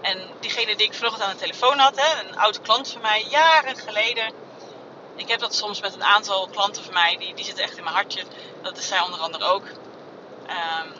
En 0.00 0.20
diegene 0.40 0.76
die 0.76 0.86
ik 0.86 0.94
vanochtend 0.94 1.24
aan 1.24 1.32
de 1.32 1.42
telefoon 1.42 1.78
had, 1.78 1.96
hè, 1.96 2.28
een 2.28 2.38
oude 2.38 2.60
klant 2.60 2.90
van 2.90 3.00
mij, 3.00 3.26
jaren 3.30 3.76
geleden. 3.76 4.32
Ik 5.16 5.28
heb 5.28 5.40
dat 5.40 5.54
soms 5.54 5.80
met 5.80 5.94
een 5.94 6.04
aantal 6.04 6.48
klanten 6.48 6.84
van 6.84 6.92
mij, 6.92 7.16
die, 7.18 7.34
die 7.34 7.44
zitten 7.44 7.64
echt 7.64 7.76
in 7.76 7.84
mijn 7.84 7.96
hartje. 7.96 8.22
Dat 8.62 8.78
is 8.78 8.86
zij 8.86 9.00
onder 9.00 9.20
andere 9.20 9.44
ook. 9.44 9.64
Um, 10.48 10.92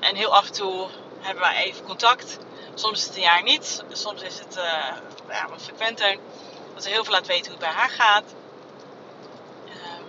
en 0.00 0.16
heel 0.16 0.34
af 0.34 0.46
en 0.46 0.52
toe 0.52 0.88
hebben 1.20 1.42
wij 1.42 1.64
even 1.64 1.84
contact. 1.84 2.38
Soms 2.74 2.98
is 2.98 3.04
het 3.06 3.16
een 3.16 3.22
jaar 3.22 3.42
niet. 3.42 3.84
Soms 3.92 4.22
is 4.22 4.38
het 4.38 4.56
uh, 4.56 4.62
ja, 5.28 5.48
wat 5.48 5.62
frequenter. 5.62 6.16
Dat 6.78 6.86
ze 6.86 6.92
heel 6.92 7.04
veel 7.04 7.12
laat 7.12 7.26
weten 7.26 7.52
hoe 7.52 7.60
het 7.60 7.70
bij 7.70 7.78
haar 7.78 7.90
gaat. 7.90 8.24
Um, 9.68 10.04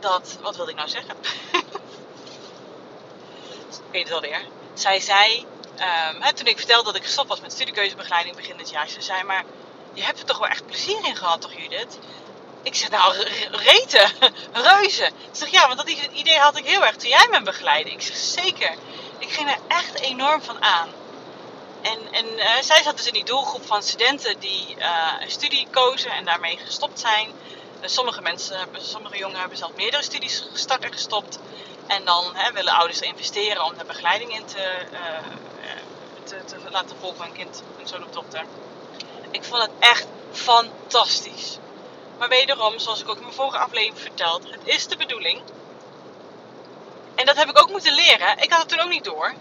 dat, 0.00 0.38
wat 0.40 0.56
wilde 0.56 0.70
ik 0.70 0.76
nou 0.76 0.88
zeggen? 0.88 1.16
ik 3.70 3.90
weet 3.90 4.04
het 4.04 4.12
alweer. 4.12 4.40
Zij 4.74 5.00
zei, 5.00 5.46
um, 5.74 6.22
hè, 6.22 6.32
toen 6.32 6.46
ik 6.46 6.58
vertelde 6.58 6.84
dat 6.84 6.94
ik 6.94 7.04
gestopt 7.04 7.28
was 7.28 7.40
met 7.40 7.52
studiekeuzebegeleiding 7.52 8.36
begin 8.36 8.56
dit 8.56 8.70
jaar. 8.70 8.88
Ze 8.88 9.00
zei, 9.00 9.22
maar 9.22 9.44
je 9.92 10.02
hebt 10.02 10.18
er 10.18 10.26
toch 10.26 10.38
wel 10.38 10.48
echt 10.48 10.66
plezier 10.66 11.06
in 11.06 11.16
gehad, 11.16 11.40
toch 11.40 11.52
Judith? 11.52 11.98
Ik 12.62 12.74
zeg, 12.74 12.90
nou, 12.90 13.16
reten, 13.50 14.10
reuze. 14.70 15.10
Ze 15.30 15.38
zeg, 15.38 15.48
ja, 15.48 15.66
want 15.66 15.78
dat 15.78 15.88
idee 16.12 16.38
had 16.38 16.56
ik 16.56 16.64
heel 16.64 16.84
erg 16.84 16.96
toen 16.96 17.08
jij 17.08 17.28
me 17.30 17.42
begeleidde. 17.42 17.90
Ik 17.90 18.02
zeg, 18.02 18.16
zeker. 18.16 18.74
Ik 19.18 19.30
ging 19.30 19.50
er 19.50 19.58
echt 19.68 19.98
enorm 20.00 20.42
van 20.42 20.62
aan. 20.62 20.88
En, 21.82 22.12
en 22.12 22.26
uh, 22.26 22.44
zij 22.60 22.82
zat 22.82 22.96
dus 22.96 23.06
in 23.06 23.12
die 23.12 23.24
doelgroep 23.24 23.66
van 23.66 23.82
studenten 23.82 24.38
die 24.38 24.76
uh, 24.78 25.12
een 25.20 25.30
studie 25.30 25.66
kozen 25.70 26.10
en 26.10 26.24
daarmee 26.24 26.58
gestopt 26.58 27.00
zijn. 27.00 27.28
Uh, 27.80 27.88
sommige 27.88 28.20
mensen, 28.20 28.68
sommige 28.72 29.18
jongeren 29.18 29.40
hebben 29.40 29.58
zelf 29.58 29.72
meerdere 29.76 30.02
studies 30.02 30.44
gestart 30.52 30.84
en 30.84 30.92
gestopt. 30.92 31.38
En 31.86 32.04
dan 32.04 32.24
hè, 32.34 32.52
willen 32.52 32.72
ouders 32.72 33.00
investeren 33.00 33.64
om 33.64 33.78
de 33.78 33.84
begeleiding 33.84 34.34
in 34.34 34.44
te, 34.44 34.86
te, 36.24 36.44
te 36.44 36.70
laten 36.70 36.96
volgen 37.00 37.24
een 37.24 37.32
kind, 37.32 37.62
een 37.80 37.88
zoon 37.88 38.04
of 38.04 38.10
dochter. 38.10 38.44
Ik 39.30 39.44
vond 39.44 39.62
het 39.62 39.70
echt 39.78 40.06
fantastisch. 40.32 41.58
Maar 42.18 42.28
wederom, 42.28 42.78
zoals 42.78 43.00
ik 43.00 43.08
ook 43.08 43.16
in 43.16 43.22
mijn 43.22 43.34
vorige 43.34 43.58
aflevering 43.58 43.98
verteld, 43.98 44.50
het 44.50 44.60
is 44.64 44.86
de 44.86 44.96
bedoeling. 44.96 45.42
En 47.14 47.26
dat 47.26 47.36
heb 47.36 47.48
ik 47.48 47.60
ook 47.60 47.70
moeten 47.70 47.94
leren. 47.94 48.38
Ik 48.38 48.50
had 48.50 48.60
het 48.60 48.68
toen 48.68 48.80
ook 48.80 48.88
niet 48.88 49.04
door. 49.04 49.34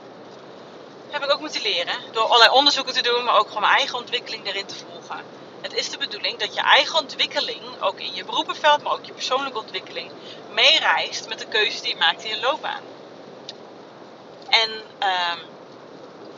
Heb 1.10 1.24
ik 1.24 1.32
ook 1.32 1.40
moeten 1.40 1.62
leren. 1.62 1.96
Door 2.12 2.24
allerlei 2.24 2.52
onderzoeken 2.52 2.94
te 2.94 3.02
doen, 3.02 3.24
maar 3.24 3.38
ook 3.40 3.48
gewoon 3.48 3.62
mijn 3.62 3.76
eigen 3.76 3.98
ontwikkeling 3.98 4.48
erin 4.48 4.66
te 4.66 4.76
volgen. 4.76 5.24
Het 5.62 5.74
is 5.74 5.90
de 5.90 5.98
bedoeling 5.98 6.40
dat 6.40 6.54
je 6.54 6.62
eigen 6.62 7.00
ontwikkeling, 7.00 7.62
ook 7.80 8.00
in 8.00 8.14
je 8.14 8.26
beroepenveld, 8.26 8.84
maar 8.84 8.94
ook 8.94 9.06
je 9.06 9.14
persoonlijke 9.14 9.60
ontwikkeling, 9.60 10.12
meereist 10.52 11.28
met 11.28 11.40
de 11.40 11.48
keuzes 11.48 11.82
die 11.82 11.90
je 11.90 11.98
maakt 11.98 12.24
in 12.24 12.30
je 12.30 12.40
loopbaan. 12.42 12.82
En 14.50 14.70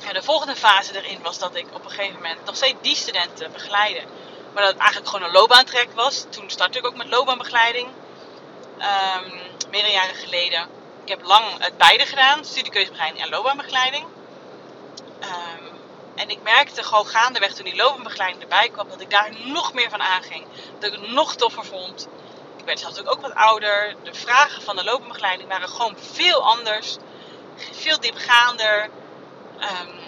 En 0.08 0.14
de 0.14 0.24
volgende 0.24 0.56
fase 0.56 1.04
erin 1.04 1.22
was 1.22 1.40
dat 1.40 1.56
ik 1.56 1.66
op 1.74 1.86
een 1.86 1.92
gegeven 1.92 2.16
moment 2.16 2.46
nog 2.46 2.56
steeds 2.56 2.78
die 2.82 2.96
studenten 2.96 3.52
begeleide. 3.52 4.02
Maar 4.54 4.64
dat 4.64 4.72
het 4.72 4.82
eigenlijk 4.82 5.10
gewoon 5.10 5.26
een 5.26 5.34
loopbaantraject 5.34 5.94
was. 5.94 6.26
Toen 6.30 6.50
startte 6.50 6.78
ik 6.78 6.86
ook 6.86 6.96
met 6.96 7.08
loopbaanbegeleiding. 7.08 7.88
Um, 8.78 9.32
meerdere 9.72 9.94
jaren 9.94 10.16
geleden. 10.16 10.68
Ik 11.04 11.10
heb 11.10 11.24
lang 11.24 11.46
het 11.60 11.78
beide 11.78 12.06
gedaan. 12.06 12.46
Studiekeuzebegeleiding 12.46 13.24
en 13.24 13.30
loopbaanbegeleiding. 13.30 14.06
Um, 15.22 15.80
en 16.16 16.30
ik 16.30 16.42
merkte 16.44 16.84
gewoon 16.84 17.06
gaandeweg 17.06 17.54
toen 17.54 17.66
die 17.66 17.76
loopbaanbegeleiding 17.76 18.42
erbij 18.42 18.70
kwam. 18.70 18.90
Dat 18.90 19.02
ik 19.02 19.10
daar 19.10 19.32
nog 19.44 19.74
meer 19.74 19.90
van 19.90 20.02
aanging. 20.02 20.46
Dat 20.80 20.94
ik 20.94 21.00
het 21.00 21.12
nog 21.12 21.36
toffer 21.36 21.66
vond. 21.66 22.08
Ik 22.58 22.66
werd 22.66 22.80
zelfs 22.80 23.06
ook 23.06 23.22
wat 23.22 23.36
ouder. 23.36 23.96
De 24.04 24.14
vragen 24.14 24.62
van 24.62 24.76
de 24.76 24.84
loopbaanbegeleiding 24.84 25.50
waren 25.50 25.70
gewoon 25.70 25.96
veel 25.98 26.44
anders. 26.44 26.98
Veel 27.72 28.00
diepgaander. 28.00 28.90
Um, 29.60 30.00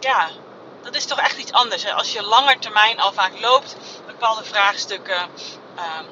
ja, 0.00 0.28
dat 0.82 0.94
is 0.94 1.04
toch 1.04 1.18
echt 1.18 1.38
iets 1.38 1.52
anders. 1.52 1.84
Hè? 1.84 1.92
Als 1.92 2.12
je 2.12 2.22
langer 2.22 2.58
termijn 2.58 3.00
al 3.00 3.12
vaak 3.12 3.40
loopt, 3.40 3.76
bepaalde 4.06 4.44
vraagstukken. 4.44 5.22
Um, 5.76 6.06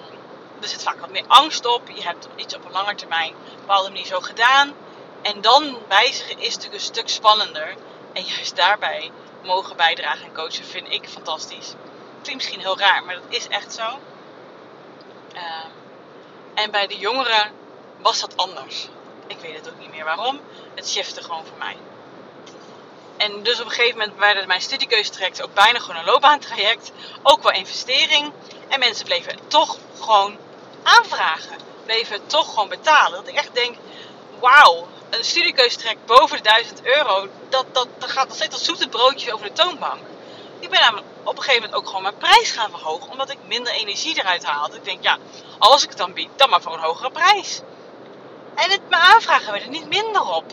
er 0.60 0.68
zit 0.68 0.82
vaak 0.82 1.00
wat 1.00 1.10
meer 1.10 1.24
angst 1.26 1.66
op. 1.66 1.88
Je 1.94 2.02
hebt 2.02 2.28
iets 2.36 2.54
op 2.54 2.64
een 2.64 2.72
lange 2.72 2.94
termijn 2.94 3.34
op 3.34 3.50
een 3.50 3.60
bepaalde 3.60 3.88
manier 3.88 4.06
zo 4.06 4.20
gedaan. 4.20 4.72
En 5.22 5.40
dan 5.40 5.78
wijzigen 5.88 6.38
is 6.38 6.54
natuurlijk 6.54 6.74
een 6.74 6.80
stuk 6.80 7.08
spannender. 7.08 7.74
En 8.18 8.24
juist 8.24 8.56
daarbij 8.56 9.10
mogen 9.44 9.76
bijdragen 9.76 10.24
en 10.24 10.34
coachen 10.34 10.64
vind 10.64 10.90
ik 10.90 11.08
fantastisch. 11.08 11.74
Klinkt 12.22 12.34
misschien 12.34 12.60
heel 12.60 12.78
raar, 12.78 13.04
maar 13.04 13.14
dat 13.14 13.24
is 13.28 13.48
echt 13.48 13.72
zo. 13.72 13.98
Uh, 15.34 15.42
en 16.54 16.70
bij 16.70 16.86
de 16.86 16.98
jongeren 16.98 17.52
was 17.98 18.20
dat 18.20 18.36
anders. 18.36 18.88
Ik 19.26 19.38
weet 19.38 19.56
het 19.56 19.68
ook 19.68 19.78
niet 19.78 19.90
meer 19.90 20.04
waarom. 20.04 20.40
Het 20.74 20.88
shifte 20.88 21.22
gewoon 21.22 21.46
voor 21.46 21.58
mij. 21.58 21.76
En 23.16 23.42
dus 23.42 23.60
op 23.60 23.64
een 23.64 23.72
gegeven 23.72 23.98
moment 23.98 24.18
werden 24.18 24.46
mijn 24.46 24.60
studiekeuzetrajecten 24.60 25.44
ook 25.44 25.54
bijna 25.54 25.78
gewoon 25.78 25.96
een 25.96 26.04
loopbaantraject. 26.04 26.92
Ook 27.22 27.42
wel 27.42 27.52
investering. 27.52 28.32
En 28.68 28.78
mensen 28.78 29.04
bleven 29.04 29.38
toch 29.48 29.78
gewoon 30.00 30.36
aanvragen. 30.82 31.56
Bleven 31.84 32.26
toch 32.26 32.48
gewoon 32.48 32.68
betalen. 32.68 33.18
Dat 33.18 33.28
ik 33.28 33.34
echt 33.34 33.54
denk, 33.54 33.76
wauw, 34.40 34.88
een 35.10 35.24
studiekeuzetraject 35.24 36.06
boven 36.06 36.36
de 36.36 36.42
1000 36.42 36.84
euro. 36.84 37.28
Dat, 37.48 37.66
dat, 37.72 37.88
gaat 37.98 38.26
nog 38.28 38.36
steeds 38.36 38.54
als 38.54 38.64
zoete 38.64 38.88
broodje 38.88 39.32
over 39.32 39.46
de 39.46 39.52
toonbank. 39.52 40.00
Ik 40.58 40.70
ben 40.70 40.80
op 41.22 41.36
een 41.36 41.42
gegeven 41.42 41.62
moment 41.62 41.74
ook 41.74 41.86
gewoon 41.86 42.02
mijn 42.02 42.16
prijs 42.16 42.50
gaan 42.50 42.70
verhogen. 42.70 43.10
Omdat 43.10 43.30
ik 43.30 43.38
minder 43.46 43.72
energie 43.72 44.18
eruit 44.18 44.44
haalde. 44.44 44.76
Ik 44.76 44.84
denk, 44.84 45.02
ja, 45.02 45.18
als 45.58 45.82
ik 45.82 45.88
het 45.88 45.98
dan 45.98 46.12
bied, 46.12 46.28
dan 46.36 46.50
maar 46.50 46.62
voor 46.62 46.72
een 46.72 46.78
hogere 46.78 47.10
prijs. 47.10 47.60
En 48.54 48.70
het, 48.70 48.80
mijn 48.88 49.02
aanvragen 49.02 49.52
werden 49.52 49.70
niet 49.70 49.88
minder 49.88 50.22
op. 50.22 50.52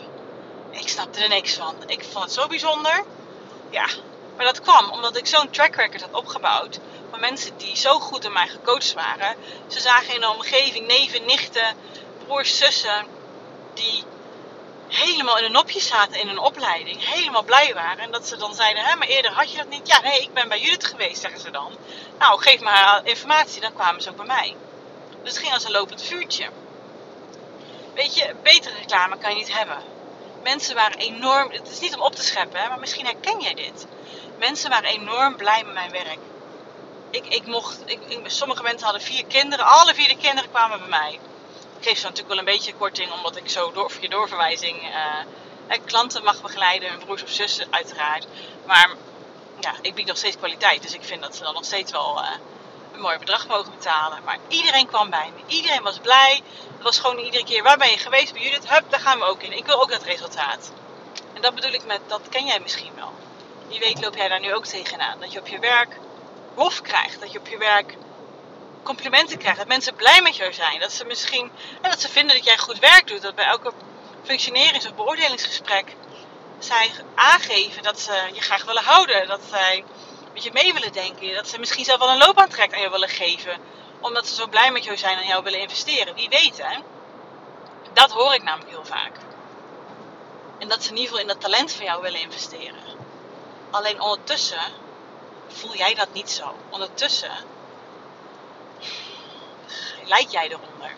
Ik 0.70 0.88
snapte 0.88 1.22
er 1.22 1.28
niks 1.28 1.52
van. 1.54 1.74
Ik 1.86 2.04
vond 2.04 2.24
het 2.24 2.32
zo 2.32 2.46
bijzonder. 2.46 3.04
Ja, 3.70 3.86
maar 4.36 4.44
dat 4.44 4.60
kwam 4.60 4.90
omdat 4.90 5.16
ik 5.16 5.26
zo'n 5.26 5.50
track 5.50 5.74
record 5.74 6.00
had 6.00 6.12
opgebouwd. 6.12 6.78
Van 7.10 7.20
mensen 7.20 7.56
die 7.56 7.76
zo 7.76 7.98
goed 7.98 8.22
door 8.22 8.32
mij 8.32 8.48
gecoacht 8.48 8.92
waren. 8.92 9.36
Ze 9.66 9.80
zagen 9.80 10.14
in 10.14 10.20
de 10.20 10.28
omgeving 10.28 10.86
neven, 10.86 11.26
nichten, 11.26 11.76
broers, 12.24 12.56
zussen. 12.58 13.06
Die 13.74 14.04
helemaal 14.88 15.38
in 15.38 15.44
een 15.44 15.52
nopje 15.52 15.80
zaten 15.80 16.20
in 16.20 16.28
een 16.28 16.38
opleiding. 16.38 17.08
Helemaal 17.08 17.42
blij 17.42 17.74
waren. 17.74 17.98
En 17.98 18.10
dat 18.10 18.28
ze 18.28 18.36
dan 18.36 18.54
zeiden, 18.54 18.84
hè, 18.84 18.96
maar 18.96 19.08
eerder 19.08 19.32
had 19.32 19.50
je 19.50 19.56
dat 19.56 19.68
niet. 19.68 19.86
Ja, 19.86 20.00
nee, 20.00 20.20
ik 20.20 20.34
ben 20.34 20.48
bij 20.48 20.60
Judith 20.60 20.84
geweest, 20.84 21.20
zeggen 21.20 21.40
ze 21.40 21.50
dan. 21.50 21.76
Nou, 22.18 22.40
geef 22.40 22.60
me 22.60 22.68
haar 22.68 23.00
informatie. 23.04 23.60
Dan 23.60 23.72
kwamen 23.72 24.02
ze 24.02 24.10
ook 24.10 24.16
bij 24.16 24.26
mij. 24.26 24.56
Dus 25.22 25.32
het 25.32 25.38
ging 25.38 25.52
als 25.52 25.64
een 25.64 25.70
lopend 25.70 26.02
vuurtje. 26.02 26.48
Weet 27.94 28.14
je, 28.14 28.34
betere 28.42 28.74
reclame 28.74 29.18
kan 29.18 29.30
je 29.30 29.36
niet 29.36 29.52
hebben 29.52 29.94
mensen 30.50 30.74
waren 30.74 30.98
enorm. 30.98 31.50
Het 31.50 31.68
is 31.70 31.80
niet 31.80 31.94
om 31.94 32.02
op 32.02 32.14
te 32.14 32.22
scheppen, 32.22 32.68
maar 32.68 32.78
misschien 32.78 33.06
herken 33.06 33.40
jij 33.40 33.54
dit. 33.54 33.86
Mensen 34.38 34.70
waren 34.70 34.90
enorm 34.90 35.36
blij 35.36 35.64
met 35.64 35.74
mijn 35.74 35.90
werk. 35.90 36.18
Ik, 37.10 37.26
ik 37.26 37.46
mocht, 37.46 37.82
ik, 37.84 38.00
sommige 38.26 38.62
mensen 38.62 38.84
hadden 38.84 39.02
vier 39.02 39.24
kinderen, 39.26 39.64
alle 39.64 39.94
vier 39.94 40.08
de 40.08 40.16
kinderen 40.16 40.50
kwamen 40.50 40.78
bij 40.78 40.88
mij. 40.88 41.18
Ik 41.78 41.84
geef 41.84 41.98
ze 41.98 42.04
natuurlijk 42.04 42.28
wel 42.28 42.38
een 42.38 42.52
beetje 42.54 42.74
korting, 42.74 43.12
omdat 43.12 43.36
ik 43.36 43.48
zo 43.48 43.72
door, 43.72 43.90
via 43.90 44.08
doorverwijzing 44.08 44.82
uh, 44.82 45.76
klanten 45.84 46.24
mag 46.24 46.42
begeleiden, 46.42 46.90
hun 46.90 46.98
broers 46.98 47.22
of 47.22 47.30
zussen 47.30 47.66
uiteraard. 47.70 48.26
Maar 48.66 48.90
ja, 49.60 49.74
ik 49.80 49.94
bied 49.94 50.06
nog 50.06 50.16
steeds 50.16 50.36
kwaliteit, 50.36 50.82
dus 50.82 50.94
ik 50.94 51.04
vind 51.04 51.22
dat 51.22 51.36
ze 51.36 51.42
dan 51.42 51.54
nog 51.54 51.64
steeds 51.64 51.92
wel 51.92 52.18
uh, 52.18 52.30
een 52.92 53.00
mooi 53.00 53.18
bedrag 53.18 53.46
mogen 53.46 53.70
betalen. 53.70 54.18
Maar 54.24 54.38
iedereen 54.48 54.86
kwam 54.86 55.10
bij 55.10 55.32
me, 55.34 55.54
iedereen 55.54 55.82
was 55.82 55.98
blij. 55.98 56.42
Het 56.74 56.82
was 56.82 56.98
gewoon 56.98 57.18
iedere 57.18 57.44
keer, 57.44 57.62
waar 57.62 57.78
ben 57.78 57.90
je 57.90 57.98
geweest 57.98 58.32
bij 58.32 58.42
Judith? 58.42 58.68
Hup, 58.68 58.90
daar 58.90 59.00
gaan 59.00 59.18
we 59.18 59.24
ook 59.24 59.42
in. 59.42 59.52
Ik 59.52 59.66
wil 59.66 59.82
ook 59.82 59.90
dat 59.90 60.02
resultaat. 60.02 60.72
En 61.34 61.42
dat 61.42 61.54
bedoel 61.54 61.72
ik 61.72 61.84
met, 61.86 62.00
dat 62.06 62.28
ken 62.28 62.46
jij 62.46 62.60
misschien 62.60 62.92
wel. 62.94 63.12
Wie 63.68 63.78
weet 63.78 64.02
loop 64.02 64.16
jij 64.16 64.28
daar 64.28 64.40
nu 64.40 64.54
ook 64.54 64.66
tegenaan. 64.66 65.20
Dat 65.20 65.32
je 65.32 65.38
op 65.38 65.46
je 65.46 65.58
werk 65.58 65.98
lof 66.56 66.80
krijgt. 66.82 67.20
Dat 67.20 67.32
je 67.32 67.38
op 67.38 67.48
je 67.48 67.58
werk 67.58 67.96
complimenten 68.86 69.38
krijgt. 69.38 69.58
Dat 69.58 69.66
mensen 69.66 69.94
blij 69.94 70.22
met 70.22 70.36
jou 70.36 70.52
zijn. 70.52 70.80
Dat 70.80 70.92
ze 70.92 71.04
misschien, 71.04 71.50
en 71.82 71.90
dat 71.90 72.00
ze 72.00 72.08
vinden 72.08 72.36
dat 72.36 72.44
jij 72.44 72.58
goed 72.58 72.78
werk 72.78 73.06
doet. 73.06 73.22
Dat 73.22 73.34
bij 73.34 73.44
elke 73.44 73.72
functionerings- 74.24 74.86
of 74.86 74.94
beoordelingsgesprek 74.94 75.96
zij 76.58 76.90
aangeven 77.14 77.82
dat 77.82 78.00
ze 78.00 78.30
je 78.32 78.40
graag 78.40 78.64
willen 78.64 78.82
houden. 78.82 79.26
Dat 79.26 79.40
zij 79.50 79.84
met 80.32 80.42
je 80.42 80.50
mee 80.52 80.72
willen 80.72 80.92
denken. 80.92 81.34
Dat 81.34 81.48
ze 81.48 81.58
misschien 81.58 81.84
zelf 81.84 81.98
wel 81.98 82.10
een 82.10 82.18
loopbaantrek 82.18 82.74
aan 82.74 82.80
je 82.80 82.90
willen 82.90 83.08
geven 83.08 83.60
omdat 84.00 84.26
ze 84.26 84.34
zo 84.34 84.46
blij 84.46 84.70
met 84.72 84.84
jou 84.84 84.96
zijn 84.96 85.18
en 85.18 85.26
jou 85.26 85.42
willen 85.42 85.60
investeren. 85.60 86.14
Wie 86.14 86.28
weet 86.28 86.62
hè. 86.62 86.78
Dat 87.92 88.10
hoor 88.10 88.34
ik 88.34 88.42
namelijk 88.42 88.70
heel 88.70 88.84
vaak. 88.84 89.16
En 90.58 90.68
dat 90.68 90.82
ze 90.82 90.90
in 90.90 90.96
ieder 90.96 91.10
geval 91.10 91.20
in 91.20 91.32
dat 91.32 91.40
talent 91.40 91.72
van 91.72 91.84
jou 91.84 92.02
willen 92.02 92.20
investeren. 92.20 92.84
Alleen 93.70 94.00
ondertussen 94.00 94.60
voel 95.48 95.74
jij 95.74 95.94
dat 95.94 96.12
niet 96.12 96.30
zo. 96.30 96.54
Ondertussen 96.70 97.32
lijkt 100.06 100.30
jij 100.30 100.48
eronder. 100.48 100.96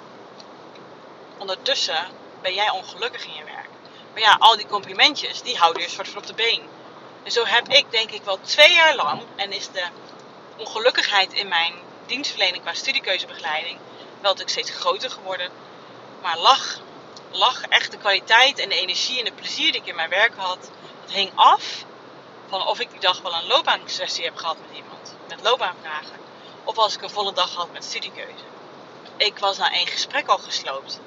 Ondertussen 1.39 2.13
ben 2.41 2.55
jij 2.55 2.71
ongelukkig 2.71 3.27
in 3.27 3.35
je 3.35 3.45
werk. 3.45 3.69
Maar 4.13 4.23
ja, 4.23 4.37
al 4.39 4.57
die 4.57 4.67
complimentjes, 4.67 5.43
die 5.43 5.57
houden 5.57 5.83
je 5.83 5.89
soort 5.89 6.09
van 6.09 6.19
op 6.19 6.27
de 6.27 6.35
been. 6.35 6.69
En 7.23 7.31
zo 7.31 7.45
heb 7.45 7.69
ik 7.69 7.91
denk 7.91 8.11
ik 8.11 8.23
wel 8.25 8.41
twee 8.41 8.73
jaar 8.73 8.95
lang, 8.95 9.23
en 9.37 9.53
is 9.53 9.71
de 9.71 9.91
ongelukkigheid 10.57 11.33
in 11.33 11.49
mijn 11.49 11.75
dienstverlening 12.07 12.63
qua 12.63 12.75
studiekeuzebegeleiding 12.75 13.79
wel 14.21 14.33
natuurlijk 14.35 14.51
steeds 14.51 14.71
groter 14.71 15.11
geworden. 15.11 15.51
Maar 16.21 16.39
lag, 16.39 16.81
lag 17.31 17.63
echt 17.63 17.91
de 17.91 17.97
kwaliteit 17.97 18.59
en 18.59 18.69
de 18.69 18.75
energie 18.75 19.19
en 19.19 19.25
de 19.25 19.33
plezier 19.33 19.73
die 19.73 19.81
ik 19.81 19.87
in 19.87 19.95
mijn 19.95 20.11
werk 20.11 20.35
had, 20.35 20.71
dat 21.01 21.11
hing 21.11 21.33
af 21.35 21.85
van 22.49 22.67
of 22.67 22.81
ik 22.81 22.91
die 22.91 23.01
dag 23.01 23.21
wel 23.21 23.35
een 23.35 23.47
loopbaansessie 23.47 24.25
heb 24.25 24.37
gehad 24.37 24.59
met 24.61 24.77
iemand, 24.77 25.17
met 25.29 25.43
loopbaanvragen. 25.43 26.21
Of 26.65 26.79
als 26.79 26.95
ik 26.95 27.03
een 27.03 27.11
volle 27.11 27.33
dag 27.33 27.55
had 27.55 27.73
met 27.73 27.85
studiekeuze. 27.85 28.45
Ik 29.19 29.39
was 29.39 29.59
na 29.59 29.73
één 29.73 29.87
gesprek 29.87 30.27
al 30.27 30.39
gesloopt. 30.39 31.01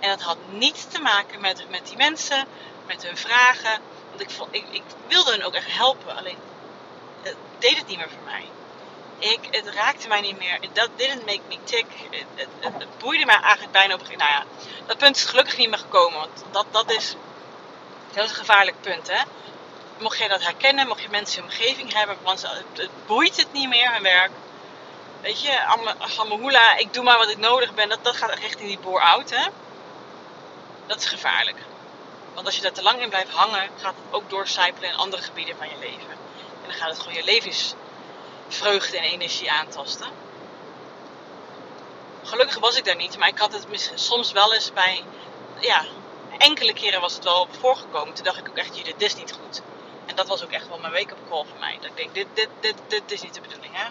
En 0.00 0.08
dat 0.08 0.22
had 0.22 0.38
niets 0.50 0.86
te 0.88 1.00
maken 1.00 1.40
met, 1.40 1.70
met 1.70 1.86
die 1.86 1.96
mensen, 1.96 2.46
met 2.86 3.06
hun 3.06 3.16
vragen. 3.16 3.80
Want 4.08 4.20
ik, 4.20 4.30
ik, 4.50 4.64
ik 4.70 4.82
wilde 5.08 5.30
hen 5.30 5.42
ook 5.42 5.54
echt 5.54 5.76
helpen. 5.76 6.16
Alleen 6.16 6.38
het 7.22 7.36
deed 7.58 7.76
het 7.76 7.86
niet 7.86 7.98
meer 7.98 8.10
voor 8.10 8.24
mij 8.24 8.44
ik, 9.18 9.38
het 9.50 9.68
raakte 9.74 10.08
mij 10.08 10.20
niet 10.20 10.38
meer. 10.38 10.58
Dat 10.72 10.88
didn't 10.96 11.26
make 11.26 11.40
me 11.48 11.58
tick. 11.64 11.86
Het, 12.10 12.48
het, 12.60 12.72
het, 12.78 12.98
boeide 12.98 13.26
mij 13.26 13.40
eigenlijk 13.40 13.72
bijna 13.72 13.94
op 13.94 14.00
een 14.00 14.18
Nou 14.18 14.30
ja, 14.30 14.44
dat 14.86 14.98
punt 14.98 15.16
is 15.16 15.24
gelukkig 15.24 15.56
niet 15.56 15.68
meer 15.68 15.78
gekomen. 15.78 16.18
Want 16.18 16.44
dat, 16.50 16.66
dat, 16.70 16.90
is, 16.90 17.16
dat 18.12 18.28
een 18.28 18.34
gevaarlijk 18.34 18.80
punt. 18.80 19.10
Hè? 19.10 19.22
Mocht 19.98 20.18
jij 20.18 20.28
dat 20.28 20.42
herkennen, 20.42 20.86
mocht 20.86 21.02
je 21.02 21.08
mensen 21.08 21.42
in 21.42 21.48
je 21.48 21.50
omgeving 21.50 21.92
hebben, 21.92 22.16
want 22.22 22.42
het, 22.74 22.90
boeit 23.06 23.36
het 23.36 23.52
niet 23.52 23.68
meer, 23.68 23.92
hun 23.92 24.02
werk. 24.02 24.30
Weet 25.24 25.40
je, 25.40 25.64
Amahula, 26.18 26.76
ik 26.76 26.92
doe 26.92 27.04
maar 27.04 27.18
wat 27.18 27.30
ik 27.30 27.38
nodig 27.38 27.74
ben, 27.74 27.88
dat, 27.88 28.04
dat 28.04 28.16
gaat 28.16 28.34
richting 28.34 28.68
die 28.68 28.78
bore-out. 28.78 29.30
Hè? 29.30 29.46
Dat 30.86 30.98
is 30.98 31.06
gevaarlijk. 31.06 31.56
Want 32.34 32.46
als 32.46 32.56
je 32.56 32.62
daar 32.62 32.72
te 32.72 32.82
lang 32.82 33.00
in 33.00 33.08
blijft 33.08 33.30
hangen, 33.30 33.70
gaat 33.76 33.94
het 33.96 34.14
ook 34.14 34.30
doorcijpelen 34.30 34.90
in 34.90 34.96
andere 34.96 35.22
gebieden 35.22 35.56
van 35.56 35.68
je 35.68 35.78
leven. 35.78 36.10
En 36.62 36.66
dan 36.66 36.72
gaat 36.72 36.88
het 36.88 36.98
gewoon 36.98 37.14
je 37.14 37.24
levens 37.24 37.74
vreugde 38.48 38.98
en 38.98 39.04
energie 39.04 39.50
aantasten. 39.50 40.08
Gelukkig 42.22 42.58
was 42.58 42.76
ik 42.76 42.84
daar 42.84 42.96
niet, 42.96 43.18
maar 43.18 43.28
ik 43.28 43.38
had 43.38 43.52
het 43.52 43.90
soms 43.94 44.32
wel 44.32 44.54
eens 44.54 44.72
bij, 44.72 45.04
ja, 45.60 45.84
enkele 46.38 46.72
keren 46.72 47.00
was 47.00 47.14
het 47.14 47.24
wel 47.24 47.48
voorgekomen. 47.60 48.14
Toen 48.14 48.24
dacht 48.24 48.38
ik 48.38 48.48
ook 48.48 48.56
echt, 48.56 48.84
dit 48.84 49.02
is 49.02 49.14
niet 49.14 49.32
goed. 49.32 49.62
En 50.06 50.16
dat 50.16 50.28
was 50.28 50.44
ook 50.44 50.50
echt 50.50 50.68
wel 50.68 50.78
mijn 50.78 50.92
wake-up 50.92 51.28
call 51.28 51.44
voor 51.44 51.58
mij. 51.58 51.78
Dat 51.80 51.90
ik 51.90 51.96
denk, 51.96 52.14
dit, 52.14 52.26
dit, 52.34 52.48
dit, 52.60 52.76
dit 52.88 53.12
is 53.12 53.22
niet 53.22 53.34
de 53.34 53.40
bedoeling, 53.40 53.76
hè. 53.76 53.84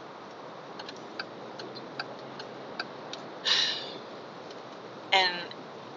En 5.13 5.31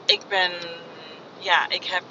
ik 0.05 0.29
ben, 0.29 0.53
ja, 1.39 1.69
ik 1.69 1.85
heb 1.85 2.03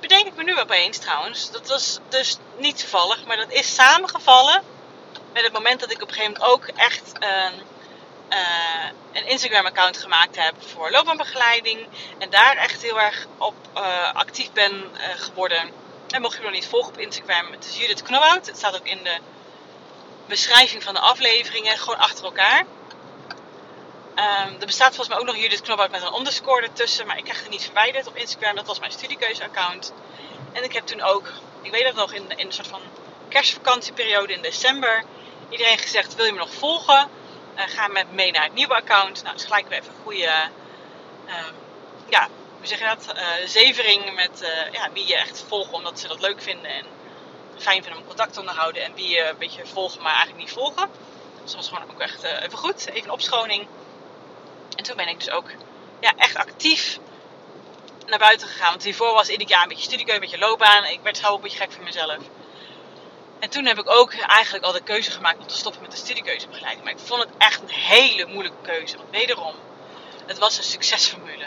bedenk 0.00 0.26
ik 0.26 0.36
me 0.36 0.42
nu 0.42 0.60
opeens 0.60 0.98
trouwens. 0.98 1.50
Dat 1.50 1.68
was 1.68 1.98
dus 2.08 2.36
niet 2.56 2.78
toevallig, 2.78 3.24
maar 3.24 3.36
dat 3.36 3.52
is 3.52 3.74
samengevallen 3.74 4.62
met 5.32 5.42
het 5.42 5.52
moment 5.52 5.80
dat 5.80 5.90
ik 5.90 6.02
op 6.02 6.08
een 6.08 6.14
gegeven 6.14 6.32
moment 6.32 6.52
ook 6.52 6.66
echt 6.66 7.12
uh, 7.22 7.28
uh, 8.30 8.90
een 9.12 9.26
Instagram-account 9.26 9.98
gemaakt 9.98 10.36
heb 10.36 10.54
voor 10.58 10.90
loopbaanbegeleiding. 10.90 11.86
En 12.18 12.30
daar 12.30 12.56
echt 12.56 12.82
heel 12.82 13.00
erg 13.00 13.26
op 13.38 13.54
uh, 13.76 14.12
actief 14.12 14.52
ben 14.52 14.72
uh, 14.72 15.00
geworden. 15.16 15.70
En 16.08 16.20
mocht 16.20 16.32
je 16.32 16.38
me 16.38 16.44
nog 16.44 16.54
niet 16.54 16.66
volgen 16.66 16.92
op 16.92 16.98
Instagram, 16.98 17.52
het 17.52 17.64
is 17.64 17.76
Judith 17.76 18.02
Knolhout. 18.02 18.46
Het 18.46 18.56
staat 18.56 18.74
ook 18.74 18.86
in 18.86 19.02
de 19.02 19.16
beschrijving 20.26 20.82
van 20.82 20.94
de 20.94 21.00
afleveringen, 21.00 21.78
gewoon 21.78 21.98
achter 21.98 22.24
elkaar. 22.24 22.64
Um, 24.16 24.60
er 24.60 24.66
bestaat 24.66 24.94
volgens 24.94 25.08
mij 25.08 25.18
ook 25.18 25.26
nog 25.26 25.36
Judith 25.36 25.60
Knolhout 25.60 25.90
met 25.90 26.02
een 26.02 26.14
underscore 26.14 26.62
ertussen. 26.62 27.06
Maar 27.06 27.18
ik 27.18 27.24
krijg 27.24 27.40
het 27.40 27.50
niet 27.50 27.64
verwijderd 27.64 28.06
op 28.06 28.16
Instagram. 28.16 28.56
Dat 28.56 28.66
was 28.66 28.78
mijn 28.78 28.92
studiekeuze-account. 28.92 29.92
En 30.52 30.64
ik 30.64 30.72
heb 30.72 30.86
toen 30.86 31.02
ook, 31.02 31.32
ik 31.62 31.70
weet 31.70 31.84
dat 31.84 31.94
nog, 31.94 32.12
in, 32.12 32.32
een 32.36 32.52
soort 32.52 32.66
van 32.66 32.80
kerstvakantieperiode 33.28 34.32
in 34.32 34.42
december... 34.42 35.04
iedereen 35.48 35.78
gezegd, 35.78 36.14
wil 36.14 36.24
je 36.24 36.32
me 36.32 36.38
nog 36.38 36.54
volgen? 36.54 37.08
Uh, 37.56 37.62
ga 37.66 37.88
met 37.88 38.12
mee 38.12 38.32
naar 38.32 38.42
het 38.42 38.54
nieuwe 38.54 38.74
account. 38.74 39.22
Nou, 39.22 39.34
dus 39.34 39.44
gelijk 39.44 39.68
weer 39.68 39.78
even 39.78 39.92
een 39.92 40.02
goede, 40.02 40.32
uh, 41.26 41.34
ja, 42.08 42.28
hoe 42.58 42.66
zeg 42.66 42.78
je 42.78 42.84
dat? 42.84 43.16
Uh, 43.16 43.46
zevering 43.46 44.14
met 44.14 44.42
uh, 44.42 44.72
ja, 44.72 44.92
wie 44.92 45.06
je 45.06 45.16
echt 45.16 45.44
volgt 45.48 45.72
omdat 45.72 46.00
ze 46.00 46.08
dat 46.08 46.20
leuk 46.20 46.42
vinden 46.42 46.70
en 46.70 46.86
fijn 47.56 47.82
vinden 47.82 48.00
om 48.00 48.06
contact 48.06 48.32
te 48.32 48.40
onderhouden. 48.40 48.82
En 48.82 48.94
wie 48.94 49.08
je 49.08 49.28
een 49.28 49.38
beetje 49.38 49.66
volgen, 49.66 50.02
maar 50.02 50.14
eigenlijk 50.14 50.44
niet 50.44 50.52
volgen. 50.52 50.90
Dus 51.42 51.52
dat 51.52 51.54
was 51.54 51.68
gewoon 51.68 51.90
ook 51.90 52.00
echt 52.00 52.22
even 52.22 52.58
goed. 52.58 52.86
Even 52.86 53.10
opschoning. 53.10 53.66
En 54.76 54.84
toen 54.84 54.96
ben 54.96 55.08
ik 55.08 55.18
dus 55.18 55.30
ook 55.30 55.50
ja, 56.00 56.12
echt 56.16 56.36
actief 56.36 56.98
naar 58.06 58.18
buiten 58.18 58.48
gegaan. 58.48 58.70
Want 58.70 58.82
hiervoor 58.82 59.12
was 59.12 59.28
ieder 59.28 59.48
jaar 59.48 59.62
een 59.62 59.68
beetje 59.68 59.84
studiekeuze, 59.84 60.22
een 60.22 60.30
beetje 60.30 60.46
loopbaan. 60.46 60.84
Ik 60.84 61.00
werd 61.02 61.26
ook 61.26 61.36
een 61.36 61.42
beetje 61.42 61.58
gek 61.58 61.72
van 61.72 61.84
mezelf. 61.84 62.18
En 63.38 63.50
toen 63.50 63.66
heb 63.66 63.78
ik 63.78 63.90
ook 63.90 64.14
eigenlijk 64.14 64.64
al 64.64 64.72
de 64.72 64.82
keuze 64.82 65.10
gemaakt 65.10 65.38
om 65.38 65.46
te 65.46 65.56
stoppen 65.56 65.82
met 65.82 65.90
de 65.90 65.96
studiekeuzebegeleiding. 65.96 66.84
Maar 66.84 66.92
ik 66.92 67.06
vond 67.06 67.22
het 67.22 67.30
echt 67.38 67.62
een 67.62 67.68
hele 67.68 68.26
moeilijke 68.26 68.62
keuze. 68.62 68.96
Want 68.96 69.10
wederom, 69.10 69.54
het 70.26 70.38
was 70.38 70.56
een 70.56 70.64
succesformule. 70.64 71.46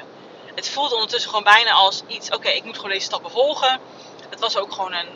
Het 0.56 0.70
voelde 0.70 0.94
ondertussen 0.94 1.30
gewoon 1.30 1.44
bijna 1.44 1.72
als 1.72 2.02
iets, 2.08 2.30
oké, 2.30 2.50
ik 2.50 2.64
moet 2.64 2.76
gewoon 2.76 2.92
deze 2.92 3.06
stappen 3.06 3.32
volgen. 3.32 3.80
Het 4.30 4.40
was 4.40 4.58
ook 4.58 4.72
gewoon 4.72 4.94
een, 4.94 5.08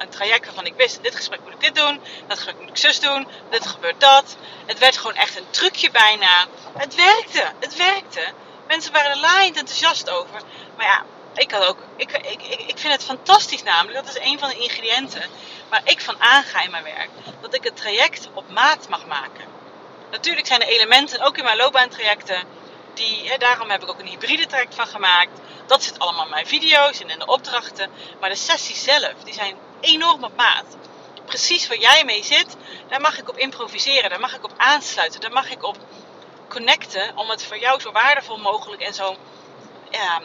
een, 0.00 0.08
traject 0.08 0.44
waarvan 0.44 0.66
ik 0.66 0.74
wist, 0.76 1.02
dit 1.02 1.14
gesprek 1.14 1.40
moet 1.44 1.52
ik 1.52 1.60
dit 1.60 1.74
doen, 1.74 2.00
dat 2.26 2.36
gesprek 2.36 2.60
moet 2.60 2.68
ik 2.68 2.76
zus 2.76 3.00
doen, 3.00 3.28
dit 3.50 3.66
gebeurt 3.66 4.00
dat. 4.00 4.36
Het 4.66 4.78
werd 4.78 4.96
gewoon 4.96 5.14
echt 5.14 5.36
een 5.36 5.50
trucje 5.50 5.90
bijna. 5.90 6.46
Het 6.76 6.94
werkte, 6.94 7.52
het 7.60 7.76
werkte. 7.76 8.32
Mensen 8.66 8.92
waren 8.92 9.10
er 9.10 9.20
laaiend 9.20 9.56
enthousiast 9.56 10.10
over. 10.10 10.40
Maar 10.76 10.86
ja, 10.86 11.04
ik 11.34 11.50
had 11.50 11.64
ook, 11.66 11.78
ik, 11.96 12.12
ik, 12.12 12.42
ik, 12.42 12.60
ik 12.60 12.78
vind 12.78 12.92
het 12.92 13.04
fantastisch 13.04 13.62
namelijk, 13.62 14.04
dat 14.04 14.16
is 14.16 14.22
een 14.22 14.38
van 14.38 14.48
de 14.48 14.58
ingrediënten 14.58 15.22
waar 15.68 15.82
ik 15.84 16.00
van 16.00 16.20
aanga 16.20 16.62
in 16.62 16.70
mijn 16.70 16.84
werk. 16.84 17.08
Dat 17.40 17.54
ik 17.54 17.64
het 17.64 17.76
traject 17.76 18.28
op 18.34 18.50
maat 18.50 18.88
mag 18.88 19.06
maken. 19.06 19.44
Natuurlijk 20.10 20.46
zijn 20.46 20.60
er 20.60 20.68
elementen, 20.68 21.20
ook 21.20 21.38
in 21.38 21.44
mijn 21.44 21.56
loopbaantrajecten, 21.56 22.42
die, 22.94 23.28
hè, 23.28 23.36
daarom 23.36 23.70
heb 23.70 23.82
ik 23.82 23.88
ook 23.88 23.98
een 23.98 24.06
hybride 24.06 24.46
traject 24.46 24.74
van 24.74 24.86
gemaakt. 24.86 25.40
Dat 25.66 25.82
zit 25.82 25.98
allemaal 25.98 26.24
in 26.24 26.30
mijn 26.30 26.46
video's 26.46 27.00
en 27.00 27.10
in 27.10 27.18
de 27.18 27.26
opdrachten. 27.26 27.90
Maar 28.20 28.28
de 28.28 28.36
sessies 28.36 28.82
zelf, 28.82 29.14
die 29.24 29.34
zijn 29.34 29.56
enorm 29.80 30.24
op 30.24 30.36
maat. 30.36 30.76
Precies 31.26 31.68
waar 31.68 31.78
jij 31.78 32.04
mee 32.04 32.24
zit, 32.24 32.56
daar 32.88 33.00
mag 33.00 33.18
ik 33.18 33.28
op 33.28 33.38
improviseren, 33.38 34.10
daar 34.10 34.20
mag 34.20 34.34
ik 34.34 34.44
op 34.44 34.52
aansluiten, 34.56 35.20
daar 35.20 35.32
mag 35.32 35.50
ik 35.50 35.62
op 35.62 35.76
connecten 36.48 37.16
om 37.16 37.30
het 37.30 37.44
voor 37.44 37.58
jou 37.58 37.80
zo 37.80 37.92
waardevol 37.92 38.38
mogelijk 38.38 38.82
en 38.82 38.94
zo, 38.94 39.16
ja, 39.90 40.22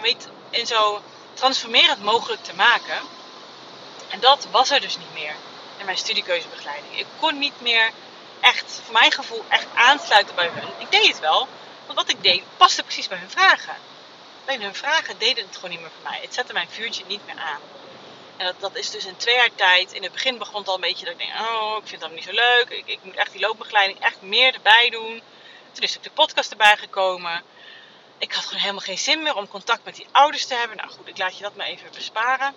weet, 0.00 0.28
en 0.50 0.66
zo 0.66 1.02
transformerend 1.34 2.02
mogelijk 2.02 2.42
te 2.42 2.54
maken. 2.54 2.98
En 4.10 4.20
dat 4.20 4.46
was 4.50 4.70
er 4.70 4.80
dus 4.80 4.98
niet 4.98 5.14
meer 5.14 5.34
in 5.78 5.84
mijn 5.84 5.96
studiekeuzebegeleiding. 5.96 6.98
Ik 6.98 7.06
kon 7.20 7.38
niet 7.38 7.60
meer 7.60 7.90
echt, 8.40 8.80
voor 8.84 8.92
mijn 8.92 9.12
gevoel, 9.12 9.44
echt 9.48 9.66
aansluiten 9.74 10.34
bij 10.34 10.50
hun. 10.52 10.68
Ik 10.78 10.90
deed 10.90 11.06
het 11.06 11.20
wel, 11.20 11.48
want 11.86 11.98
wat 11.98 12.10
ik 12.10 12.22
deed 12.22 12.42
paste 12.56 12.82
precies 12.82 13.08
bij 13.08 13.18
hun 13.18 13.30
vragen. 13.30 13.76
Alleen 14.46 14.62
hun 14.62 14.74
vragen 14.74 15.18
deden 15.18 15.46
het 15.46 15.54
gewoon 15.54 15.70
niet 15.70 15.80
meer 15.80 15.90
voor 15.90 16.10
mij. 16.10 16.18
Het 16.22 16.34
zette 16.34 16.52
mijn 16.52 16.68
vuurtje 16.70 17.04
niet 17.06 17.26
meer 17.26 17.38
aan. 17.38 17.60
En 18.38 18.54
dat, 18.58 18.76
is 18.76 18.90
dus 18.90 19.06
in 19.06 19.16
twee 19.16 19.34
jaar 19.34 19.54
tijd. 19.54 19.92
In 19.92 20.02
het 20.02 20.12
begin 20.12 20.38
begon 20.38 20.58
het 20.60 20.68
al 20.68 20.74
een 20.74 20.80
beetje 20.80 21.04
dat 21.04 21.14
ik 21.14 21.20
denk, 21.20 21.40
oh, 21.40 21.76
ik 21.82 21.88
vind 21.88 22.00
dat 22.00 22.10
niet 22.10 22.24
zo 22.24 22.32
leuk. 22.32 22.68
Ik, 22.68 22.86
ik 22.86 22.98
moet 23.02 23.14
echt 23.14 23.32
die 23.32 23.40
loopbegeleiding 23.40 24.00
echt 24.00 24.22
meer 24.22 24.54
erbij 24.54 24.90
doen. 24.90 25.22
Toen 25.72 25.82
is 25.82 25.96
ook 25.96 26.02
de 26.02 26.10
podcast 26.10 26.50
erbij 26.50 26.76
gekomen. 26.76 27.42
Ik 28.18 28.32
had 28.32 28.44
gewoon 28.44 28.60
helemaal 28.60 28.80
geen 28.80 28.98
zin 28.98 29.22
meer 29.22 29.36
om 29.36 29.48
contact 29.48 29.84
met 29.84 29.96
die 29.96 30.06
ouders 30.12 30.46
te 30.46 30.54
hebben. 30.54 30.76
Nou 30.76 30.90
goed, 30.90 31.08
ik 31.08 31.18
laat 31.18 31.36
je 31.36 31.42
dat 31.42 31.56
maar 31.56 31.66
even 31.66 31.90
besparen. 31.92 32.54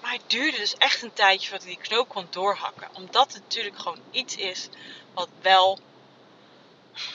Maar 0.00 0.12
het 0.12 0.30
duurde 0.30 0.58
dus 0.58 0.76
echt 0.76 1.02
een 1.02 1.12
tijdje 1.12 1.48
voordat 1.48 1.66
ik 1.66 1.74
die 1.74 1.88
knoop 1.88 2.08
kon 2.08 2.26
doorhakken. 2.30 2.88
Omdat 2.92 3.32
het 3.32 3.42
natuurlijk 3.42 3.78
gewoon 3.78 4.02
iets 4.10 4.36
is 4.36 4.68
wat 5.14 5.28
wel. 5.42 5.78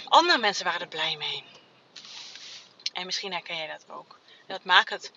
Andere 0.06 0.38
mensen 0.38 0.66
waren 0.66 0.82
er 0.82 0.88
blij 0.88 1.16
mee. 1.18 1.44
En 2.94 3.06
misschien 3.06 3.32
herken 3.32 3.58
jij 3.58 3.68
dat 3.68 3.86
ook. 3.88 4.18
En 4.40 4.56
dat 4.56 4.64
maakt 4.64 4.90
het. 4.90 5.12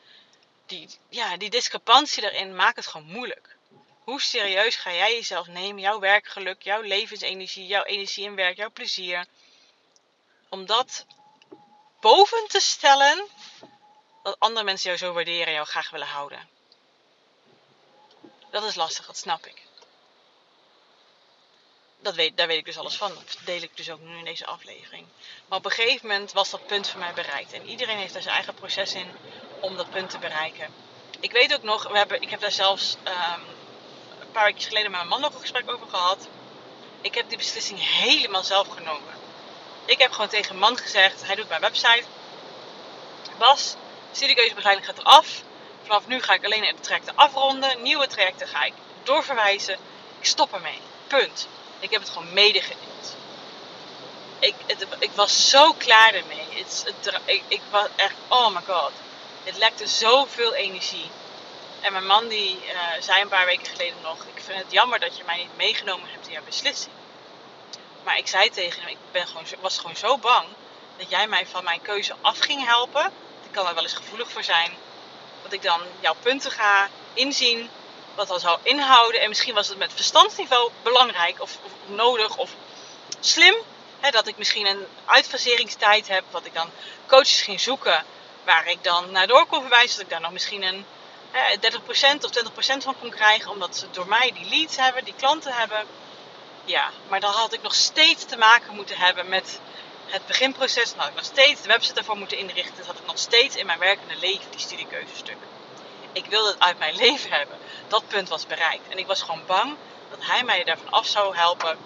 Die, 0.67 0.89
ja, 1.09 1.37
die 1.37 1.51
discrepantie 1.51 2.31
erin 2.31 2.55
maakt 2.55 2.77
het 2.77 2.87
gewoon 2.87 3.07
moeilijk. 3.07 3.57
Hoe 4.05 4.21
serieus 4.21 4.77
ga 4.77 4.93
jij 4.93 5.15
jezelf 5.15 5.47
nemen, 5.47 5.83
jouw 5.83 5.99
werkgeluk, 5.99 6.63
jouw 6.63 6.81
levensenergie, 6.81 7.67
jouw 7.67 7.83
energie 7.83 8.25
in 8.25 8.35
werk, 8.35 8.57
jouw 8.57 8.71
plezier. 8.71 9.27
Om 10.49 10.67
dat 10.67 11.07
boven 12.01 12.49
te 12.49 12.61
stellen 12.61 13.29
dat 14.23 14.37
andere 14.39 14.65
mensen 14.65 14.89
jou 14.89 15.03
zo 15.03 15.13
waarderen 15.13 15.47
en 15.47 15.53
jou 15.53 15.67
graag 15.67 15.91
willen 15.91 16.07
houden. 16.07 16.49
Dat 18.51 18.65
is 18.65 18.75
lastig, 18.75 19.07
dat 19.07 19.17
snap 19.17 19.47
ik. 19.47 19.66
Dat 22.01 22.15
weet, 22.15 22.37
daar 22.37 22.47
weet 22.47 22.59
ik 22.59 22.65
dus 22.65 22.79
alles 22.79 22.97
van. 22.97 23.15
Dat 23.15 23.39
deel 23.45 23.63
ik 23.63 23.77
dus 23.77 23.91
ook 23.91 24.01
nu 24.01 24.19
in 24.19 24.25
deze 24.25 24.47
aflevering. 24.47 25.07
Maar 25.49 25.59
op 25.59 25.65
een 25.65 25.71
gegeven 25.71 26.07
moment 26.09 26.33
was 26.33 26.51
dat 26.51 26.67
punt 26.67 26.89
voor 26.89 27.01
mij 27.01 27.13
bereikt. 27.13 27.53
En 27.53 27.69
iedereen 27.69 27.99
heeft 27.99 28.13
daar 28.13 28.23
zijn 28.23 28.35
eigen 28.35 28.55
proces 28.55 28.95
in 28.95 29.07
om 29.61 29.77
dat 29.77 29.91
punt 29.91 30.11
te 30.11 30.19
bereiken. 30.19 30.75
Ik 31.21 31.33
weet 31.33 31.55
ook 31.55 31.63
nog, 31.63 31.89
we 31.89 31.97
hebben, 31.97 32.23
ik 32.23 32.31
heb 32.31 32.41
daar 32.41 32.53
zelfs 32.53 32.97
um, 33.05 33.43
een 34.21 34.31
paar 34.33 34.45
weken 34.45 34.63
geleden 34.63 34.91
met 34.91 34.99
mijn 34.99 35.11
man 35.11 35.21
nog 35.21 35.35
een 35.35 35.41
gesprek 35.41 35.73
over 35.73 35.87
gehad. 35.89 36.29
Ik 37.01 37.15
heb 37.15 37.29
die 37.29 37.39
beslissing 37.39 37.79
helemaal 37.81 38.45
zelf 38.45 38.69
genomen. 38.69 39.15
Ik 39.85 39.99
heb 39.99 40.13
gewoon 40.13 40.29
tegen 40.29 40.55
een 40.55 40.61
man 40.61 40.77
gezegd, 40.77 41.27
hij 41.27 41.35
doet 41.35 41.49
mijn 41.49 41.61
website. 41.61 42.05
Bas, 43.39 43.77
studiekeuzebegeleiding 44.13 44.87
gaat 44.87 44.99
eraf. 44.99 45.43
Vanaf 45.83 46.07
nu 46.07 46.23
ga 46.23 46.35
ik 46.35 46.45
alleen 46.45 46.75
de 46.75 46.81
trajecten 46.81 47.17
afronden. 47.17 47.83
Nieuwe 47.83 48.07
trajecten 48.07 48.49
ga 48.49 48.65
ik 48.65 48.73
doorverwijzen. 49.03 49.79
Ik 50.19 50.27
stop 50.27 50.53
ermee. 50.53 50.81
Punt. 51.07 51.49
Ik 51.81 51.91
heb 51.91 52.01
het 52.01 52.11
gewoon 52.11 52.33
medegedeeld. 52.33 53.17
Ik, 54.39 54.55
het, 54.67 54.87
ik 54.99 55.11
was 55.11 55.51
zo 55.51 55.73
klaar 55.73 56.15
ermee. 56.15 56.47
Het, 56.51 56.85
het, 56.87 57.21
ik, 57.25 57.43
ik 57.49 57.63
was 57.71 57.87
echt, 57.97 58.15
oh 58.29 58.55
my 58.55 58.61
god. 58.67 58.93
Het 59.45 59.57
lekte 59.57 59.87
zoveel 59.87 60.55
energie. 60.55 61.11
En 61.81 61.93
mijn 61.93 62.07
man 62.07 62.29
die 62.29 62.57
uh, 62.65 62.81
zei 63.01 63.23
een 63.23 63.29
paar 63.29 63.47
weken 63.47 63.67
geleden 63.67 64.03
nog: 64.03 64.25
Ik 64.35 64.43
vind 64.43 64.59
het 64.59 64.73
jammer 64.73 64.99
dat 64.99 65.17
je 65.17 65.25
mij 65.25 65.37
niet 65.37 65.57
meegenomen 65.57 66.11
hebt 66.11 66.27
in 66.27 66.33
jouw 66.33 66.45
beslissing. 66.45 66.95
Maar 68.05 68.19
ik 68.19 68.27
zei 68.27 68.51
tegen 68.51 68.81
hem: 68.81 68.91
Ik 68.91 68.99
ben 69.13 69.27
gewoon, 69.27 69.45
was 69.61 69.79
gewoon 69.79 69.97
zo 69.97 70.19
bang 70.19 70.47
dat 70.97 71.11
jij 71.11 71.27
mij 71.27 71.47
van 71.47 71.65
mijn 71.65 71.83
keuze 71.83 72.15
af 72.21 72.39
ging 72.39 72.65
helpen. 72.65 73.13
Ik 73.43 73.53
kan 73.53 73.67
er 73.67 73.75
wel 73.75 73.83
eens 73.83 73.93
gevoelig 73.93 74.31
voor 74.31 74.45
zijn 74.45 74.73
dat 75.43 75.53
ik 75.53 75.63
dan 75.63 75.81
jouw 76.01 76.15
punten 76.15 76.51
ga 76.51 76.89
inzien, 77.13 77.71
wat 78.17 78.29
dat 78.29 78.41
zou 78.41 78.59
inhouden. 78.63 79.21
En 79.21 79.29
misschien 79.29 79.55
was 79.55 79.69
het 79.69 79.79
met 79.79 79.93
verstandsniveau 79.95 80.71
belangrijk 80.83 81.41
of, 81.41 81.59
nodig 81.87 82.37
of 82.37 82.51
slim. 83.21 83.55
Hè, 84.01 84.11
dat 84.11 84.27
ik 84.27 84.39
misschien 84.39 84.67
een 84.67 84.87
uitfaseringstijd 85.05 86.09
heb, 86.09 86.25
wat 86.31 86.47
ik 86.47 86.55
dan 86.55 86.71
coaches 87.07 87.43
ging 87.43 87.61
zoeken, 87.61 88.05
waar 88.45 88.67
ik 88.67 88.85
dan 88.85 89.11
naar 89.11 89.27
door 89.27 89.47
kon 89.47 89.61
verwijzen. 89.61 89.97
Dat 89.97 90.05
ik 90.05 90.11
daar 90.11 90.21
nog 90.21 90.33
misschien 90.33 90.63
een 90.63 90.87
hè, 91.31 91.57
30% 91.57 92.25
of 92.25 92.31
20% 92.75 92.83
van 92.83 92.99
kon 93.01 93.11
krijgen, 93.11 93.51
omdat 93.51 93.77
ze 93.77 93.87
door 93.91 94.09
mij 94.09 94.33
die 94.33 94.49
leads 94.49 94.77
hebben, 94.77 95.05
die 95.05 95.15
klanten 95.17 95.53
hebben. 95.53 95.87
Ja, 96.65 96.91
maar 97.09 97.21
dan 97.21 97.33
had 97.33 97.53
ik 97.53 97.63
nog 97.63 97.75
steeds 97.75 98.25
te 98.25 98.37
maken 98.37 98.75
moeten 98.75 98.97
hebben 98.97 99.29
met 99.29 99.61
het 100.07 100.27
beginproces, 100.27 100.91
dan 100.91 100.99
had 100.99 101.09
ik 101.09 101.15
nog 101.15 101.25
steeds 101.25 101.63
de 101.63 101.69
website 101.69 101.99
ervoor 101.99 102.17
moeten 102.17 102.39
inrichten. 102.39 102.77
Dat 102.77 102.87
had 102.87 102.99
ik 102.99 103.07
nog 103.07 103.19
steeds 103.19 103.57
in 103.57 103.67
mijn 103.67 103.79
werkende 103.79 104.17
leven, 104.17 104.51
die 104.51 104.61
studiekeuzestuk. 104.61 105.37
Ik 106.17 106.27
wilde 106.27 106.51
het 106.51 106.61
uit 106.61 106.79
mijn 106.79 106.97
leven 106.97 107.31
hebben. 107.31 107.59
Dat 107.89 108.09
punt 108.09 108.29
was 108.29 108.47
bereikt. 108.47 108.89
En 108.89 108.99
ik 108.99 109.07
was 109.07 109.23
gewoon 109.23 109.47
bang 109.47 109.77
dat 110.11 110.19
hij 110.21 110.45
mij 110.45 110.65
daarvan 110.65 110.91
af 110.91 111.07
zou 111.07 111.37
helpen. 111.37 111.79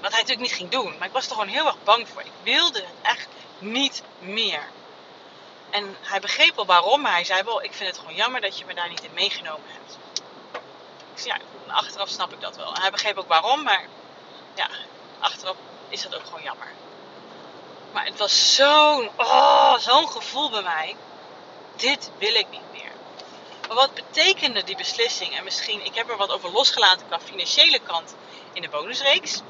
Wat 0.00 0.10
hij 0.10 0.20
natuurlijk 0.20 0.40
niet 0.40 0.52
ging 0.52 0.70
doen. 0.70 0.98
Maar 0.98 1.06
ik 1.06 1.12
was 1.12 1.24
er 1.24 1.32
gewoon 1.32 1.48
heel 1.48 1.66
erg 1.66 1.82
bang 1.84 2.08
voor. 2.08 2.22
Ik 2.22 2.32
wilde 2.42 2.78
het 2.78 2.94
echt 3.02 3.28
niet 3.58 4.02
meer. 4.18 4.68
En 5.70 5.96
hij 6.00 6.20
begreep 6.20 6.54
wel 6.54 6.66
waarom, 6.66 7.00
maar 7.00 7.12
hij 7.12 7.24
zei 7.24 7.42
wel: 7.42 7.62
Ik 7.62 7.72
vind 7.72 7.88
het 7.88 7.98
gewoon 7.98 8.14
jammer 8.14 8.40
dat 8.40 8.58
je 8.58 8.64
me 8.64 8.74
daar 8.74 8.88
niet 8.88 9.04
in 9.04 9.14
meegenomen 9.14 9.66
hebt. 9.66 9.98
Ik 11.14 11.24
ja, 11.24 11.38
achteraf 11.66 12.08
snap 12.08 12.32
ik 12.32 12.40
dat 12.40 12.56
wel. 12.56 12.74
En 12.74 12.80
hij 12.80 12.90
begreep 12.90 13.16
ook 13.18 13.28
waarom, 13.28 13.62
maar 13.62 13.86
ja, 14.54 14.68
achteraf 15.20 15.56
is 15.88 16.02
dat 16.02 16.14
ook 16.14 16.24
gewoon 16.24 16.42
jammer. 16.42 16.72
Maar 17.92 18.04
het 18.04 18.18
was 18.18 18.54
zo'n 18.54 19.10
oh, 19.16 19.78
zo'n 19.78 20.08
gevoel 20.08 20.50
bij 20.50 20.62
mij. 20.62 20.96
Dit 21.76 22.10
wil 22.18 22.34
ik 22.34 22.46
niet 22.50 22.72
meer. 22.72 22.91
Maar 23.72 23.86
wat 23.86 23.94
betekende 23.94 24.64
die 24.64 24.76
beslissing? 24.76 25.36
En 25.36 25.44
misschien, 25.44 25.84
ik 25.84 25.94
heb 25.94 26.10
er 26.10 26.16
wat 26.16 26.30
over 26.30 26.50
losgelaten 26.50 27.06
qua 27.06 27.20
financiële 27.20 27.78
kant 27.78 28.14
in 28.52 28.62
de 28.62 28.68
bonusreeks. 28.68 29.40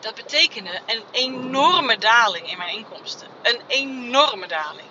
dat 0.00 0.14
betekende 0.14 0.80
een 0.86 1.04
enorme 1.10 1.98
daling 1.98 2.50
in 2.50 2.58
mijn 2.58 2.76
inkomsten. 2.76 3.28
Een 3.42 3.60
enorme 3.66 4.46
daling. 4.46 4.88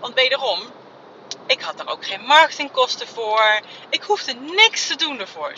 Want 0.00 0.14
wederom, 0.14 0.60
ik 1.46 1.60
had 1.60 1.80
er 1.80 1.88
ook 1.88 2.06
geen 2.06 2.20
marketingkosten 2.20 3.08
voor. 3.08 3.60
Ik 3.90 4.02
hoefde 4.02 4.34
niks 4.34 4.86
te 4.86 4.96
doen 4.96 5.20
ervoor. 5.20 5.52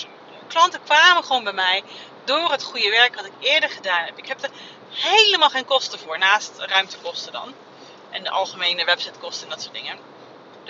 Klanten 0.49 0.83
kwamen 0.83 1.25
gewoon 1.25 1.45
bij 1.45 1.53
mij 1.53 1.83
door 2.25 2.51
het 2.51 2.63
goede 2.63 2.91
werk 2.91 3.15
wat 3.15 3.25
ik 3.25 3.33
eerder 3.41 3.71
gedaan 3.71 4.05
heb. 4.05 4.19
Ik 4.19 4.27
heb 4.27 4.43
er 4.43 4.51
helemaal 4.91 5.51
geen 5.51 5.65
kosten 5.65 5.99
voor, 5.99 6.19
naast 6.19 6.59
ruimtekosten 6.59 7.33
dan. 7.33 7.55
En 8.11 8.23
de 8.23 8.31
algemene 8.31 8.85
websitekosten 8.85 9.45
en 9.45 9.51
dat 9.51 9.63
soort 9.63 9.75
dingen. 9.75 10.10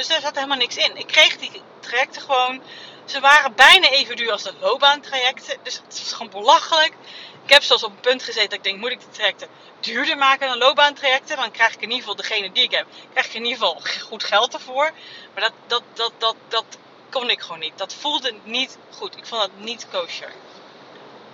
Dus 0.00 0.08
daar 0.08 0.20
zat 0.20 0.34
helemaal 0.34 0.56
niks 0.56 0.76
in. 0.76 0.96
Ik 0.96 1.06
kreeg 1.06 1.36
die 1.36 1.62
trajecten 1.80 2.22
gewoon. 2.22 2.62
Ze 3.04 3.20
waren 3.20 3.54
bijna 3.54 3.88
even 3.88 4.16
duur 4.16 4.32
als 4.32 4.42
de 4.42 4.52
loopbaantrajecten. 4.60 5.58
Dus 5.62 5.74
het 5.74 5.98
was 5.98 6.12
gewoon 6.12 6.30
belachelijk. 6.30 6.92
Ik 7.44 7.50
heb 7.50 7.62
zelfs 7.62 7.82
op 7.82 7.90
een 7.90 8.00
punt 8.00 8.22
gezeten 8.22 8.48
dat 8.48 8.58
ik 8.58 8.64
denk, 8.64 8.78
moet 8.78 8.90
ik 8.90 9.00
de 9.00 9.10
trajecten 9.10 9.48
duurder 9.80 10.16
maken 10.16 10.48
dan 10.48 10.58
loopbaantrajecten? 10.58 11.36
Dan 11.36 11.50
krijg 11.50 11.74
ik 11.74 11.80
in 11.80 11.90
ieder 11.90 11.98
geval 11.98 12.16
degene 12.16 12.52
die 12.52 12.62
ik 12.62 12.70
heb, 12.70 12.86
krijg 13.10 13.26
ik 13.26 13.34
in 13.34 13.44
ieder 13.44 13.58
geval 13.58 13.82
goed 14.08 14.24
geld 14.24 14.54
ervoor. 14.54 14.90
Maar 15.34 15.42
dat, 15.42 15.52
dat, 15.66 15.82
dat, 15.92 16.12
dat, 16.18 16.36
dat 16.48 16.64
kon 17.10 17.30
ik 17.30 17.40
gewoon 17.40 17.58
niet. 17.58 17.78
Dat 17.78 17.94
voelde 17.94 18.34
niet 18.42 18.78
goed. 18.90 19.16
Ik 19.16 19.26
vond 19.26 19.40
dat 19.40 19.50
niet 19.56 19.86
kosher. 19.90 20.32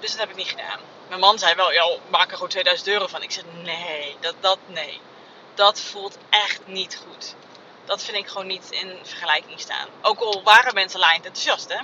Dus 0.00 0.10
dat 0.10 0.20
heb 0.20 0.30
ik 0.30 0.36
niet 0.36 0.48
gedaan. 0.48 0.80
Mijn 1.08 1.20
man 1.20 1.38
zei 1.38 1.54
wel, 1.54 1.72
ja, 1.72 1.96
maak 2.10 2.28
er 2.28 2.34
gewoon 2.34 2.48
2000 2.48 2.88
euro 2.88 3.06
van. 3.06 3.22
Ik 3.22 3.30
zei, 3.30 3.46
nee, 3.62 4.16
dat, 4.20 4.34
dat, 4.40 4.58
nee. 4.66 5.00
Dat 5.54 5.80
voelt 5.80 6.18
echt 6.30 6.60
niet 6.66 6.98
goed. 7.06 7.34
Dat 7.86 8.02
vind 8.02 8.16
ik 8.16 8.28
gewoon 8.28 8.46
niet 8.46 8.70
in 8.70 8.98
vergelijking 9.02 9.60
staan. 9.60 9.88
Ook 10.02 10.20
al 10.20 10.42
waren 10.42 10.74
mensen 10.74 11.00
laaiend 11.00 11.24
enthousiast, 11.24 11.68
hè. 11.68 11.78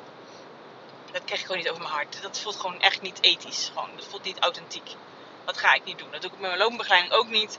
Dat 1.12 1.24
kreeg 1.24 1.38
ik 1.38 1.46
gewoon 1.46 1.60
niet 1.60 1.70
over 1.70 1.82
mijn 1.82 1.94
hart. 1.94 2.22
Dat 2.22 2.40
voelt 2.40 2.56
gewoon 2.56 2.80
echt 2.80 3.00
niet 3.00 3.22
ethisch. 3.22 3.70
Gewoon, 3.74 3.90
dat 3.96 4.06
voelt 4.10 4.24
niet 4.24 4.38
authentiek. 4.38 4.94
Dat 5.44 5.58
ga 5.58 5.74
ik 5.74 5.84
niet 5.84 5.98
doen. 5.98 6.10
Dat 6.10 6.22
doe 6.22 6.30
ik 6.30 6.38
met 6.38 6.48
mijn 6.48 6.62
loopbegeleiding 6.62 7.14
ook 7.14 7.28
niet. 7.28 7.58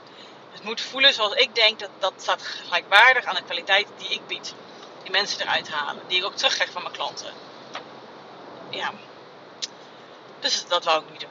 Het 0.52 0.62
moet 0.62 0.80
voelen 0.80 1.14
zoals 1.14 1.34
ik 1.34 1.54
denk. 1.54 1.78
Dat, 1.78 1.90
dat 1.98 2.12
staat 2.16 2.42
gelijkwaardig 2.42 3.24
aan 3.24 3.34
de 3.34 3.42
kwaliteit 3.42 3.86
die 3.96 4.08
ik 4.08 4.26
bied. 4.26 4.54
Die 5.02 5.10
mensen 5.10 5.40
eruit 5.40 5.68
halen. 5.68 6.02
Die 6.08 6.18
ik 6.18 6.24
ook 6.24 6.36
terugkrijg 6.36 6.70
van 6.70 6.82
mijn 6.82 6.94
klanten. 6.94 7.32
Ja. 8.70 8.92
Dus 10.40 10.66
dat 10.68 10.84
wou 10.84 11.02
ik 11.02 11.10
niet 11.10 11.20
doen. 11.20 11.30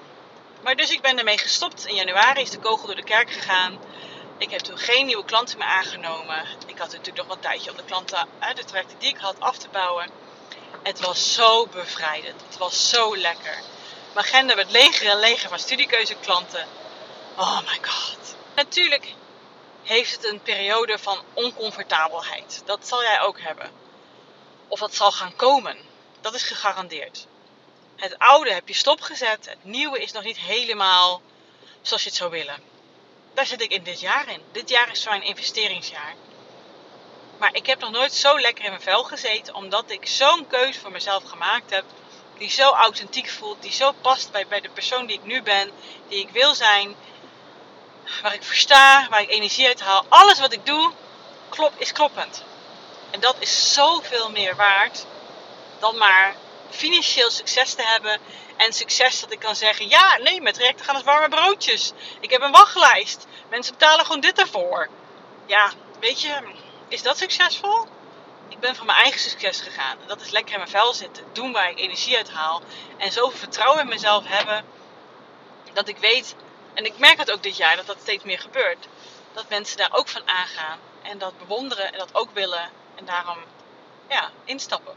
Maar 0.64 0.76
dus 0.76 0.92
ik 0.92 1.02
ben 1.02 1.18
ermee 1.18 1.38
gestopt. 1.38 1.86
In 1.86 1.96
januari 1.96 2.42
is 2.42 2.50
de 2.50 2.60
kogel 2.60 2.86
door 2.86 2.96
de 2.96 3.04
kerk 3.04 3.32
gegaan. 3.32 3.80
Ik 4.44 4.52
heb 4.52 4.60
toen 4.60 4.78
geen 4.78 5.06
nieuwe 5.06 5.26
klanten 5.26 5.58
meer 5.58 5.68
aangenomen. 5.68 6.46
Ik 6.66 6.78
had 6.78 6.92
natuurlijk 6.92 7.18
nog 7.18 7.28
wat 7.28 7.42
tijdje 7.42 7.72
om 7.72 7.78
de 7.78 7.84
klanten 7.84 8.28
uit 8.40 8.58
de 8.58 8.66
trajecten 8.66 9.00
die 9.00 9.10
ik 9.10 9.18
had 9.18 9.40
af 9.40 9.58
te 9.58 9.70
bouwen. 9.70 10.10
Het 10.82 11.00
was 11.00 11.34
zo 11.34 11.68
bevrijdend. 11.68 12.42
Het 12.42 12.58
was 12.58 12.90
zo 12.90 13.18
lekker. 13.18 13.62
Mijn 14.14 14.26
agenda 14.26 14.56
werd 14.56 14.72
leger 14.72 15.08
en 15.08 15.20
leger 15.20 15.50
van 15.50 15.60
studiekeuzeklanten. 15.60 16.68
Oh 17.38 17.60
my 17.60 17.80
god. 17.82 18.36
Natuurlijk 18.56 19.14
heeft 19.84 20.12
het 20.12 20.26
een 20.26 20.42
periode 20.42 21.00
van 21.00 21.20
oncomfortabelheid. 21.34 22.62
Dat 22.66 22.88
zal 22.88 23.02
jij 23.02 23.22
ook 23.22 23.40
hebben. 23.40 23.72
Of 24.68 24.80
dat 24.80 24.96
zal 24.96 25.12
gaan 25.12 25.36
komen. 25.36 25.78
Dat 26.22 26.34
is 26.34 26.44
gegarandeerd. 26.44 27.28
Het 27.96 28.18
oude 28.18 28.54
heb 28.54 28.68
je 28.68 28.74
stopgezet. 28.74 29.46
Het 29.50 29.64
nieuwe 29.64 30.02
is 30.02 30.12
nog 30.12 30.24
niet 30.24 30.40
helemaal 30.40 31.22
zoals 31.82 32.04
je 32.04 32.10
het 32.10 32.18
zou 32.18 32.32
willen. 32.32 32.73
Daar 33.34 33.46
zit 33.46 33.62
ik 33.62 33.72
in 33.72 33.84
dit 33.84 34.00
jaar 34.00 34.28
in. 34.30 34.42
Dit 34.52 34.70
jaar 34.70 34.92
is 34.92 35.02
zo'n 35.02 35.24
investeringsjaar. 35.24 36.16
Maar 37.38 37.56
ik 37.56 37.66
heb 37.66 37.80
nog 37.80 37.92
nooit 37.92 38.14
zo 38.14 38.40
lekker 38.40 38.64
in 38.64 38.70
mijn 38.70 38.82
vel 38.82 39.04
gezeten, 39.04 39.56
omdat 39.56 39.92
ik 39.92 40.08
zo'n 40.08 40.48
keuze 40.48 40.80
voor 40.80 40.92
mezelf 40.92 41.24
gemaakt 41.24 41.70
heb. 41.70 41.84
Die 42.38 42.50
zo 42.50 42.70
authentiek 42.70 43.30
voelt, 43.30 43.62
die 43.62 43.72
zo 43.72 43.92
past 43.92 44.32
bij, 44.32 44.48
bij 44.48 44.62
de 44.62 44.70
persoon 44.70 45.06
die 45.06 45.16
ik 45.16 45.24
nu 45.24 45.42
ben, 45.42 45.72
die 46.08 46.20
ik 46.20 46.30
wil 46.30 46.56
zijn. 46.56 46.96
Waar 48.22 48.34
ik 48.34 48.44
versta, 48.44 49.08
waar 49.10 49.22
ik 49.22 49.30
energie 49.30 49.68
uit 49.68 49.82
haal. 49.82 50.06
Alles 50.10 50.40
wat 50.40 50.54
ik 50.54 50.66
doe, 50.66 50.92
klop, 51.50 51.74
is 51.78 51.92
kloppend. 51.92 52.44
En 53.12 53.20
dat 53.20 53.36
is 53.40 53.74
zoveel 53.74 54.32
meer 54.32 54.56
waard 54.56 55.06
dan 55.80 55.98
maar 55.98 56.36
financieel 56.70 57.32
succes 57.32 57.74
te 57.74 57.84
hebben. 57.84 58.20
En 58.58 58.74
succes 58.74 59.20
dat 59.20 59.32
ik 59.32 59.40
kan 59.40 59.56
zeggen: 59.56 59.90
ja, 59.90 60.18
nee, 60.18 60.42
met 60.42 60.54
trajecten 60.54 60.86
gaan 60.86 60.96
als 60.96 61.04
warme 61.04 61.30
broodjes. 61.30 61.92
Ik 62.20 62.30
heb 62.32 62.42
een 62.42 62.52
wachtlijst. 62.52 63.28
Mensen 63.50 63.74
betalen 63.78 64.06
gewoon 64.06 64.22
dit 64.22 64.40
ervoor. 64.40 64.90
Ja, 65.46 65.72
weet 66.00 66.22
je, 66.22 66.42
is 66.88 67.04
dat 67.04 67.18
succesvol? 67.18 67.88
Ik 68.48 68.60
ben 68.60 68.76
van 68.76 68.86
mijn 68.86 68.98
eigen 68.98 69.20
succes 69.20 69.62
gegaan. 69.62 69.98
Dat 70.06 70.22
is 70.22 70.30
lekker 70.30 70.54
in 70.54 70.60
mijn 70.60 70.72
vel 70.72 70.94
zitten. 70.94 71.24
Doen 71.32 71.52
waar 71.52 71.70
ik 71.70 71.80
energie 71.80 72.18
uit 72.18 72.30
haal. 72.30 72.62
En 72.98 73.12
zoveel 73.12 73.38
vertrouwen 73.38 73.82
in 73.82 73.88
mezelf 73.88 74.28
hebben. 74.28 74.66
Dat 75.74 75.88
ik 75.88 75.98
weet, 75.98 76.36
en 76.74 76.86
ik 76.86 76.98
merk 76.98 77.18
het 77.18 77.32
ook 77.32 77.44
dit 77.44 77.58
jaar, 77.58 77.76
dat 77.76 77.86
dat 77.86 77.98
steeds 78.02 78.24
meer 78.24 78.40
gebeurt. 78.40 78.88
Dat 79.34 79.50
mensen 79.50 79.78
daar 79.78 79.94
ook 79.94 80.08
van 80.08 80.28
aangaan. 80.28 80.80
En 81.02 81.18
dat 81.18 81.38
bewonderen 81.38 81.94
en 81.94 81.98
dat 81.98 82.16
ook 82.16 82.30
willen. 82.34 82.70
En 82.96 83.06
daarom, 83.06 83.38
ja, 84.10 84.32
instappen. 84.44 84.96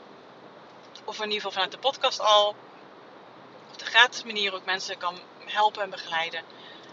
Of 1.05 1.17
in 1.17 1.23
ieder 1.23 1.37
geval 1.37 1.53
vanuit 1.53 1.73
de 1.73 1.79
podcast 1.79 2.21
al. 2.21 2.55
Op 3.77 3.85
de 3.85 3.89
gratis 3.89 4.23
manier 4.23 4.55
ook 4.55 4.65
mensen 4.65 4.99
kan 4.99 5.21
helpen 5.45 5.83
en 5.83 5.91
begeleiden. 5.91 6.45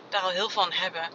Daar 0.10 0.22
al 0.22 0.30
heel 0.30 0.50
van 0.50 0.72
hebben 0.72 1.10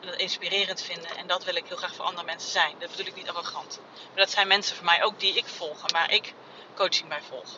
dat 0.00 0.16
inspirerend 0.16 0.82
vinden. 0.82 1.16
En 1.16 1.26
dat 1.26 1.44
wil 1.44 1.54
ik 1.54 1.66
heel 1.66 1.76
graag 1.76 1.94
voor 1.94 2.04
andere 2.04 2.26
mensen 2.26 2.50
zijn. 2.50 2.78
Dat 2.78 2.90
bedoel 2.90 3.06
ik 3.06 3.14
niet 3.14 3.28
arrogant. 3.28 3.80
Maar 4.08 4.16
dat 4.16 4.30
zijn 4.30 4.48
mensen 4.48 4.76
voor 4.76 4.84
mij 4.84 5.04
ook 5.04 5.20
die 5.20 5.34
ik 5.34 5.46
volg 5.46 5.86
en 5.86 5.92
waar 5.92 6.10
ik 6.10 6.34
coaching 6.74 7.08
bij 7.08 7.20
volg. 7.28 7.48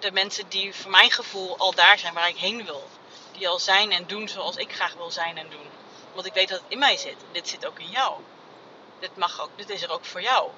De 0.00 0.12
mensen 0.12 0.48
die 0.48 0.74
voor 0.74 0.90
mijn 0.90 1.10
gevoel 1.10 1.58
al 1.58 1.74
daar 1.74 1.98
zijn 1.98 2.14
waar 2.14 2.28
ik 2.28 2.36
heen 2.36 2.64
wil. 2.64 2.88
Die 3.32 3.48
al 3.48 3.58
zijn 3.58 3.92
en 3.92 4.06
doen 4.06 4.28
zoals 4.28 4.56
ik 4.56 4.74
graag 4.74 4.94
wil 4.94 5.10
zijn 5.10 5.38
en 5.38 5.50
doen. 5.50 5.70
Want 6.14 6.26
ik 6.26 6.34
weet 6.34 6.48
dat 6.48 6.60
het 6.60 6.70
in 6.70 6.78
mij 6.78 6.96
zit. 6.96 7.16
Dit 7.32 7.48
zit 7.48 7.66
ook 7.66 7.78
in 7.78 7.90
jou. 7.90 8.20
Dit, 8.98 9.16
mag 9.16 9.40
ook, 9.40 9.50
dit 9.56 9.70
is 9.70 9.82
er 9.82 9.90
ook 9.90 10.04
voor 10.04 10.22
jou. 10.22 10.50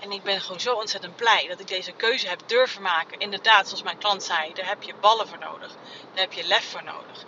En 0.00 0.12
ik 0.12 0.22
ben 0.22 0.40
gewoon 0.40 0.60
zo 0.60 0.74
ontzettend 0.74 1.16
blij 1.16 1.46
dat 1.48 1.60
ik 1.60 1.68
deze 1.68 1.92
keuze 1.92 2.28
heb 2.28 2.40
durven 2.46 2.82
maken. 2.82 3.18
Inderdaad, 3.18 3.66
zoals 3.66 3.82
mijn 3.82 3.98
klant 3.98 4.22
zei, 4.22 4.52
daar 4.52 4.66
heb 4.66 4.82
je 4.82 4.94
ballen 4.94 5.28
voor 5.28 5.38
nodig. 5.38 5.72
Daar 6.12 6.24
heb 6.24 6.32
je 6.32 6.44
lef 6.44 6.70
voor 6.70 6.84
nodig. 6.84 7.24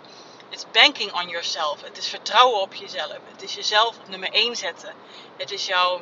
Het 0.49 0.59
is 0.59 0.65
banking 0.71 1.13
on 1.13 1.29
yourself. 1.29 1.81
Het 1.81 1.97
is 1.97 2.07
vertrouwen 2.07 2.61
op 2.61 2.73
jezelf. 2.73 3.17
Het 3.31 3.41
is 3.41 3.53
jezelf 3.53 3.97
op 3.97 4.07
nummer 4.07 4.29
1 4.29 4.55
zetten. 4.55 4.93
Het 5.37 5.51
is 5.51 5.65
jouw, 5.65 6.01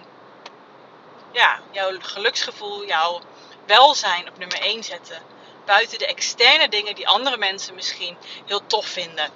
ja, 1.31 1.59
jouw 1.71 1.99
geluksgevoel, 1.99 2.85
jouw 2.85 3.21
welzijn 3.65 4.29
op 4.29 4.37
nummer 4.37 4.59
1 4.59 4.83
zetten. 4.83 5.21
Buiten 5.65 5.97
de 5.97 6.05
externe 6.05 6.69
dingen 6.69 6.95
die 6.95 7.07
andere 7.07 7.37
mensen 7.37 7.75
misschien 7.75 8.17
heel 8.45 8.67
tof 8.67 8.85
vinden. 8.85 9.29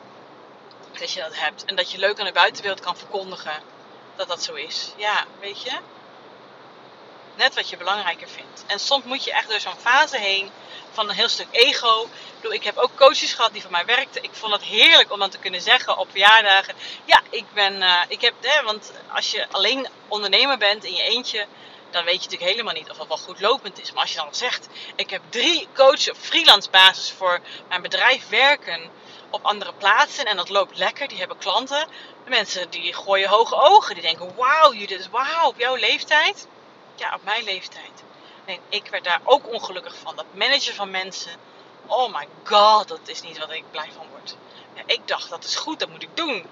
Dat 1.00 1.12
je 1.12 1.20
dat 1.20 1.40
hebt. 1.40 1.66
En 1.66 1.76
dat 1.76 1.92
je 1.92 1.98
leuk 1.98 2.20
aan 2.20 2.26
de 2.26 2.32
buitenwereld 2.32 2.82
kan 2.82 2.98
verkondigen 2.98 3.62
dat 4.16 4.28
dat 4.28 4.44
zo 4.44 4.54
is. 4.54 4.94
Ja, 4.98 5.26
weet 5.40 5.62
je? 5.62 5.78
Net 7.40 7.56
wat 7.56 7.70
je 7.70 7.78
belangrijker 7.78 8.28
vindt. 8.30 8.64
En 8.68 8.80
soms 8.80 9.04
moet 9.04 9.24
je 9.24 9.32
echt 9.32 9.50
door 9.50 9.60
zo'n 9.60 9.80
fase 9.80 10.18
heen 10.18 10.52
van 10.92 11.10
een 11.10 11.16
heel 11.16 11.30
stuk 11.30 11.48
ego. 11.52 12.10
Ik, 12.42 12.50
ik 12.52 12.64
heb 12.64 12.78
ook 12.78 12.96
coaches 12.96 13.34
gehad 13.34 13.54
die 13.54 13.62
voor 13.62 13.72
mij 13.72 13.86
werkten. 13.86 14.24
Ik 14.24 14.30
vond 14.34 14.54
het 14.54 14.64
heerlijk 14.64 15.12
om 15.12 15.20
dan 15.20 15.30
te 15.30 15.38
kunnen 15.38 15.62
zeggen 15.62 15.98
op 15.98 16.10
verjaardagen. 16.10 16.76
Ja, 17.06 17.22
ik 17.30 17.46
ben. 17.54 17.82
Uh, 17.82 18.02
ik 18.08 18.22
heb, 18.22 18.34
hè, 18.42 18.64
want 18.64 18.92
als 19.14 19.32
je 19.32 19.48
alleen 19.52 19.88
ondernemer 20.08 20.58
bent 20.58 20.84
in 20.84 20.94
je 20.94 21.04
eentje. 21.04 21.46
Dan 21.92 22.04
weet 22.04 22.14
je 22.14 22.24
natuurlijk 22.24 22.52
helemaal 22.52 22.74
niet 22.74 22.90
of 22.90 22.98
dat 22.98 23.08
wel 23.08 23.18
goed 23.18 23.40
lopend 23.40 23.82
is. 23.82 23.92
Maar 23.92 24.02
als 24.02 24.12
je 24.12 24.18
dan 24.18 24.36
zegt: 24.36 24.68
Ik 24.96 25.10
heb 25.10 25.22
drie 25.30 25.68
coaches 25.74 26.10
op 26.10 26.18
freelance 26.20 26.70
basis 26.70 27.12
voor 27.12 27.40
mijn 27.68 27.82
bedrijf 27.82 28.30
werken 28.30 28.90
op 29.30 29.46
andere 29.46 29.74
plaatsen. 29.74 30.26
En 30.26 30.36
dat 30.36 30.50
loopt 30.50 30.78
lekker. 30.78 31.08
Die 31.08 31.18
hebben 31.18 31.38
klanten. 31.38 31.88
De 32.24 32.30
mensen 32.30 32.70
die 32.70 32.94
gooien 32.94 33.30
hoge 33.30 33.56
ogen. 33.56 33.94
Die 33.94 34.04
denken: 34.04 34.36
Wauw, 34.36 34.74
Judith, 34.74 35.10
wauw, 35.10 35.48
op 35.48 35.60
jouw 35.60 35.76
leeftijd. 35.76 36.48
Ja, 37.00 37.14
op 37.14 37.24
mijn 37.24 37.44
leeftijd. 37.44 38.04
En 38.46 38.60
ik 38.70 38.88
werd 38.88 39.04
daar 39.04 39.22
ook 39.24 39.48
ongelukkig 39.48 39.96
van. 39.98 40.16
Dat 40.16 40.26
manager 40.32 40.74
van 40.74 40.92
mensen. 40.92 41.32
Oh 41.86 42.14
my 42.14 42.28
god, 42.44 42.88
dat 42.88 43.00
is 43.08 43.22
niet 43.22 43.38
wat 43.38 43.52
ik 43.52 43.64
blij 43.72 43.90
van 43.96 44.08
word. 44.10 44.36
Ja, 44.74 44.82
ik 44.86 45.08
dacht, 45.08 45.30
dat 45.30 45.44
is 45.44 45.56
goed, 45.56 45.80
dat 45.80 45.90
moet 45.90 46.04
ik 46.04 46.18
doen. 46.18 46.46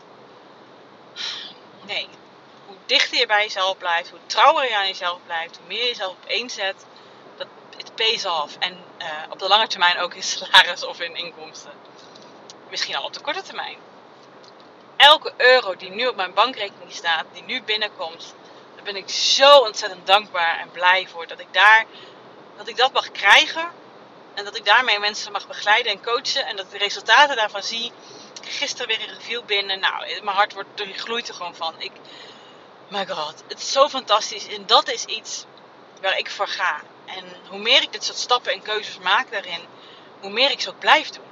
Nee. 1.86 2.08
Hoe 2.66 2.76
dichter 2.86 3.18
je 3.18 3.26
bij 3.26 3.44
jezelf 3.44 3.78
blijft, 3.78 4.10
hoe 4.10 4.20
trouwer 4.26 4.64
je 4.70 4.76
aan 4.76 4.88
jezelf 4.88 5.20
blijft, 5.26 5.58
hoe 5.58 5.68
meer 5.68 5.82
je 5.82 5.88
jezelf 5.88 6.16
opeenzet, 6.24 6.86
dat 7.38 7.48
het 7.78 7.96
pays 7.96 8.26
off. 8.26 8.56
En 8.60 8.84
uh, 8.98 9.08
op 9.30 9.40
de 9.40 9.48
lange 9.48 9.68
termijn 9.68 10.00
ook 10.00 10.14
in 10.14 10.24
salaris 10.24 10.86
of 10.86 11.00
in 11.00 11.16
inkomsten. 11.16 11.72
Misschien 12.70 12.96
al 12.96 13.04
op 13.04 13.14
de 13.14 13.20
korte 13.20 13.42
termijn. 13.42 13.78
Elke 14.96 15.34
euro 15.38 15.76
die 15.76 15.90
nu 15.90 16.08
op 16.08 16.16
mijn 16.16 16.34
bankrekening 16.34 16.94
staat, 16.94 17.26
die 17.34 17.44
nu 17.44 17.62
binnenkomt, 17.62 18.34
ben 18.84 18.96
ik 18.96 19.10
zo 19.10 19.58
ontzettend 19.58 20.08
dankbaar 20.08 20.60
en 20.60 20.72
blij 20.72 21.08
voor 21.12 21.28
dat 21.28 21.40
ik 21.40 21.54
daar 21.54 21.86
dat 22.58 22.68
ik 22.68 22.78
dat 22.78 22.94
mag 22.94 23.12
krijgen 23.12 23.72
en 24.34 24.44
dat 24.46 24.58
ik 24.58 24.66
daarmee 24.66 25.00
mensen 25.00 25.32
mag 25.32 25.48
begeleiden 25.48 25.92
en 25.92 26.04
coachen 26.04 26.46
en 26.46 26.56
dat 26.56 26.66
ik 26.66 26.72
de 26.72 26.78
resultaten 26.78 27.36
daarvan 27.36 27.64
zie. 27.64 27.92
Gisteren 28.42 28.88
weer 28.88 29.10
een 29.10 29.16
review 29.16 29.46
binnen. 29.46 29.80
Nou, 29.80 30.24
mijn 30.24 30.36
hart 30.36 30.54
wordt, 30.54 30.70
gloeit 30.96 31.28
er 31.28 31.34
gewoon 31.34 31.56
van. 31.56 31.74
Ik, 31.78 31.92
my 32.88 33.08
god, 33.08 33.44
het 33.48 33.58
is 33.60 33.72
zo 33.72 33.90
fantastisch. 33.90 34.48
En 34.48 34.66
dat 34.66 34.90
is 34.90 35.06
iets 35.06 35.46
waar 36.02 36.18
ik 36.18 36.30
voor 36.30 36.48
ga. 36.48 36.82
En 37.06 37.24
hoe 37.50 37.60
meer 37.60 37.82
ik 37.82 37.92
dit 37.92 38.04
soort 38.04 38.18
stappen 38.18 38.54
en 38.54 38.62
keuzes 38.62 38.98
maak 38.98 39.32
daarin, 39.32 39.62
hoe 40.20 40.30
meer 40.30 40.52
ik 40.52 40.62
ze 40.62 40.70
ook 40.70 40.80
blijf 40.80 41.10
doen. 41.10 41.26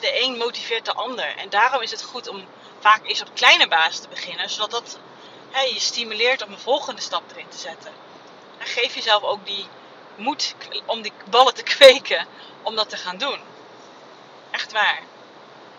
de 0.00 0.22
een 0.22 0.36
motiveert 0.36 0.84
de 0.84 0.92
ander. 0.92 1.36
En 1.36 1.50
daarom 1.50 1.82
is 1.82 1.90
het 1.90 2.02
goed 2.02 2.28
om 2.28 2.46
vaak 2.80 3.06
eens 3.06 3.20
op 3.20 3.34
kleine 3.34 3.68
basis 3.68 4.00
te 4.00 4.08
beginnen, 4.08 4.50
zodat 4.50 4.70
dat 4.70 4.98
je 5.62 5.80
stimuleert 5.80 6.42
om 6.42 6.52
een 6.52 6.58
volgende 6.58 7.00
stap 7.00 7.22
erin 7.30 7.48
te 7.48 7.58
zetten. 7.58 7.92
En 8.58 8.66
geef 8.66 8.94
jezelf 8.94 9.22
ook 9.22 9.46
die 9.46 9.66
moed 10.16 10.54
om 10.86 11.02
die 11.02 11.12
ballen 11.30 11.54
te 11.54 11.62
kweken 11.76 12.26
om 12.62 12.76
dat 12.76 12.88
te 12.88 12.96
gaan 12.96 13.16
doen. 13.16 13.40
Echt 14.50 14.72
waar. 14.72 15.02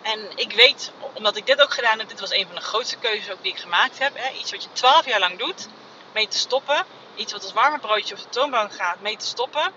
En 0.01 0.37
ik 0.37 0.51
weet, 0.51 0.91
omdat 1.13 1.35
ik 1.35 1.45
dit 1.45 1.61
ook 1.61 1.73
gedaan 1.73 1.99
heb, 1.99 2.09
dit 2.09 2.19
was 2.19 2.31
een 2.31 2.45
van 2.45 2.55
de 2.55 2.61
grootste 2.61 2.97
keuzes 2.97 3.31
ook 3.31 3.43
die 3.43 3.51
ik 3.51 3.59
gemaakt 3.59 3.99
heb. 3.99 4.17
Hè, 4.17 4.29
iets 4.31 4.51
wat 4.51 4.63
je 4.63 4.69
12 4.71 5.05
jaar 5.05 5.19
lang 5.19 5.37
doet, 5.37 5.67
mee 6.13 6.27
te 6.27 6.37
stoppen. 6.37 6.85
Iets 7.15 7.31
wat 7.31 7.43
als 7.43 7.53
warme 7.53 7.79
broodje 7.79 8.15
op 8.15 8.21
de 8.21 8.29
toonbank 8.29 8.73
gaat, 8.73 9.01
mee 9.01 9.17
te 9.17 9.25
stoppen. 9.25 9.73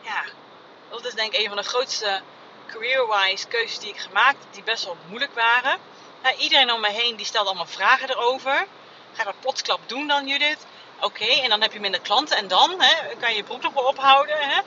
Ja, 0.00 0.24
dat 0.88 1.04
is 1.04 1.14
denk 1.14 1.32
ik 1.32 1.40
een 1.40 1.48
van 1.48 1.56
de 1.56 1.62
grootste 1.62 2.20
career-wise 2.66 3.46
keuzes 3.46 3.78
die 3.78 3.88
ik 3.88 3.98
gemaakt 3.98 4.38
heb, 4.38 4.52
die 4.52 4.62
best 4.62 4.84
wel 4.84 4.96
moeilijk 5.08 5.34
waren. 5.34 5.78
Iedereen 6.38 6.72
om 6.72 6.80
me 6.80 6.90
heen 6.90 7.16
die 7.16 7.26
stelt 7.26 7.46
allemaal 7.46 7.66
vragen 7.66 8.10
erover. 8.10 8.66
Ga 9.12 9.24
dat 9.24 9.40
plotsklap 9.40 9.88
doen 9.88 10.06
dan, 10.06 10.26
Judith? 10.26 10.66
Oké, 11.00 11.24
en 11.24 11.48
dan 11.48 11.60
heb 11.60 11.72
je 11.72 11.80
minder 11.80 12.00
klanten. 12.00 12.36
En 12.36 12.48
dan 12.48 12.80
hè, 12.80 13.16
kan 13.16 13.30
je 13.30 13.36
je 13.36 13.42
broek 13.42 13.62
nog 13.62 13.72
wel 13.72 13.84
ophouden. 13.84 14.38
Hè? 14.38 14.60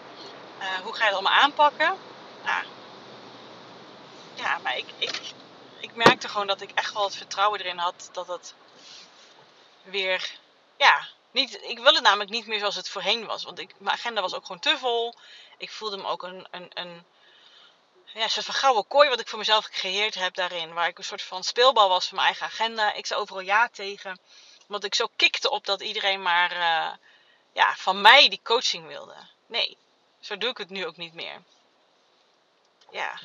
Uh, 0.60 0.66
hoe 0.84 0.94
ga 0.94 1.06
je 1.06 1.12
dat 1.12 1.20
allemaal 1.20 1.40
aanpakken? 1.40 1.98
Nou, 2.46 2.64
ja, 4.34 4.58
maar 4.64 4.78
ik, 4.78 4.86
ik, 4.98 5.22
ik 5.80 5.96
merkte 5.96 6.28
gewoon 6.28 6.48
dat 6.48 6.62
ik 6.62 6.72
echt 6.74 6.94
wel 6.94 7.04
het 7.04 7.16
vertrouwen 7.16 7.60
erin 7.60 7.78
had 7.78 8.10
dat 8.12 8.28
het 8.28 8.54
weer, 9.84 10.32
ja, 10.78 11.08
niet, 11.32 11.62
ik 11.62 11.80
wil 11.80 11.94
het 11.94 12.04
namelijk 12.04 12.30
niet 12.30 12.48
meer 12.48 12.60
zoals 12.60 12.76
het 12.76 12.90
voorheen 12.90 13.26
was. 13.26 13.44
Want 13.44 13.60
ik, 13.60 13.74
mijn 13.78 13.96
agenda 13.96 14.22
was 14.22 14.34
ook 14.34 14.46
gewoon 14.46 14.62
te 14.62 14.78
vol. 14.78 15.14
Ik 15.58 15.72
voelde 15.72 15.98
me 15.98 16.08
ook 16.08 16.24
een, 16.24 16.48
een, 16.52 16.72
een 16.74 17.06
ja, 18.14 18.28
soort 18.28 18.46
van 18.46 18.56
gouden 18.56 18.88
kooi 18.88 19.10
wat 19.10 19.20
ik 19.20 19.28
voor 19.28 19.40
mezelf 19.40 19.66
gecreëerd 19.66 20.16
heb 20.16 20.34
daarin. 20.36 20.74
Waar 20.74 20.88
ik 20.88 20.98
een 20.98 21.04
soort 21.04 21.22
van 21.22 21.44
speelbal 21.44 21.90
was 21.90 22.08
van 22.08 22.16
mijn 22.16 22.28
eigen 22.28 22.46
agenda. 22.46 22.94
Ik 22.94 23.06
zei 23.06 23.20
overal 23.20 23.42
ja 23.42 23.70
tegen. 23.70 24.20
Omdat 24.68 24.84
ik 24.84 24.96
zo 24.96 25.08
kikte 25.16 25.50
op 25.50 25.66
dat 25.66 25.82
iedereen 25.82 26.22
maar 26.22 26.52
uh, 26.52 26.94
ja, 27.54 27.76
van 27.76 28.02
mij 28.02 28.30
die 28.30 28.42
coaching 28.44 28.88
wilde. 28.88 29.16
Nee, 29.48 29.78
zo 30.20 30.38
doe 30.38 30.50
ik 30.50 30.58
het 30.58 30.70
nu 30.70 30.86
ook 30.86 30.98
niet 30.98 31.14
meer. 31.14 31.42
Ja. 32.92 33.20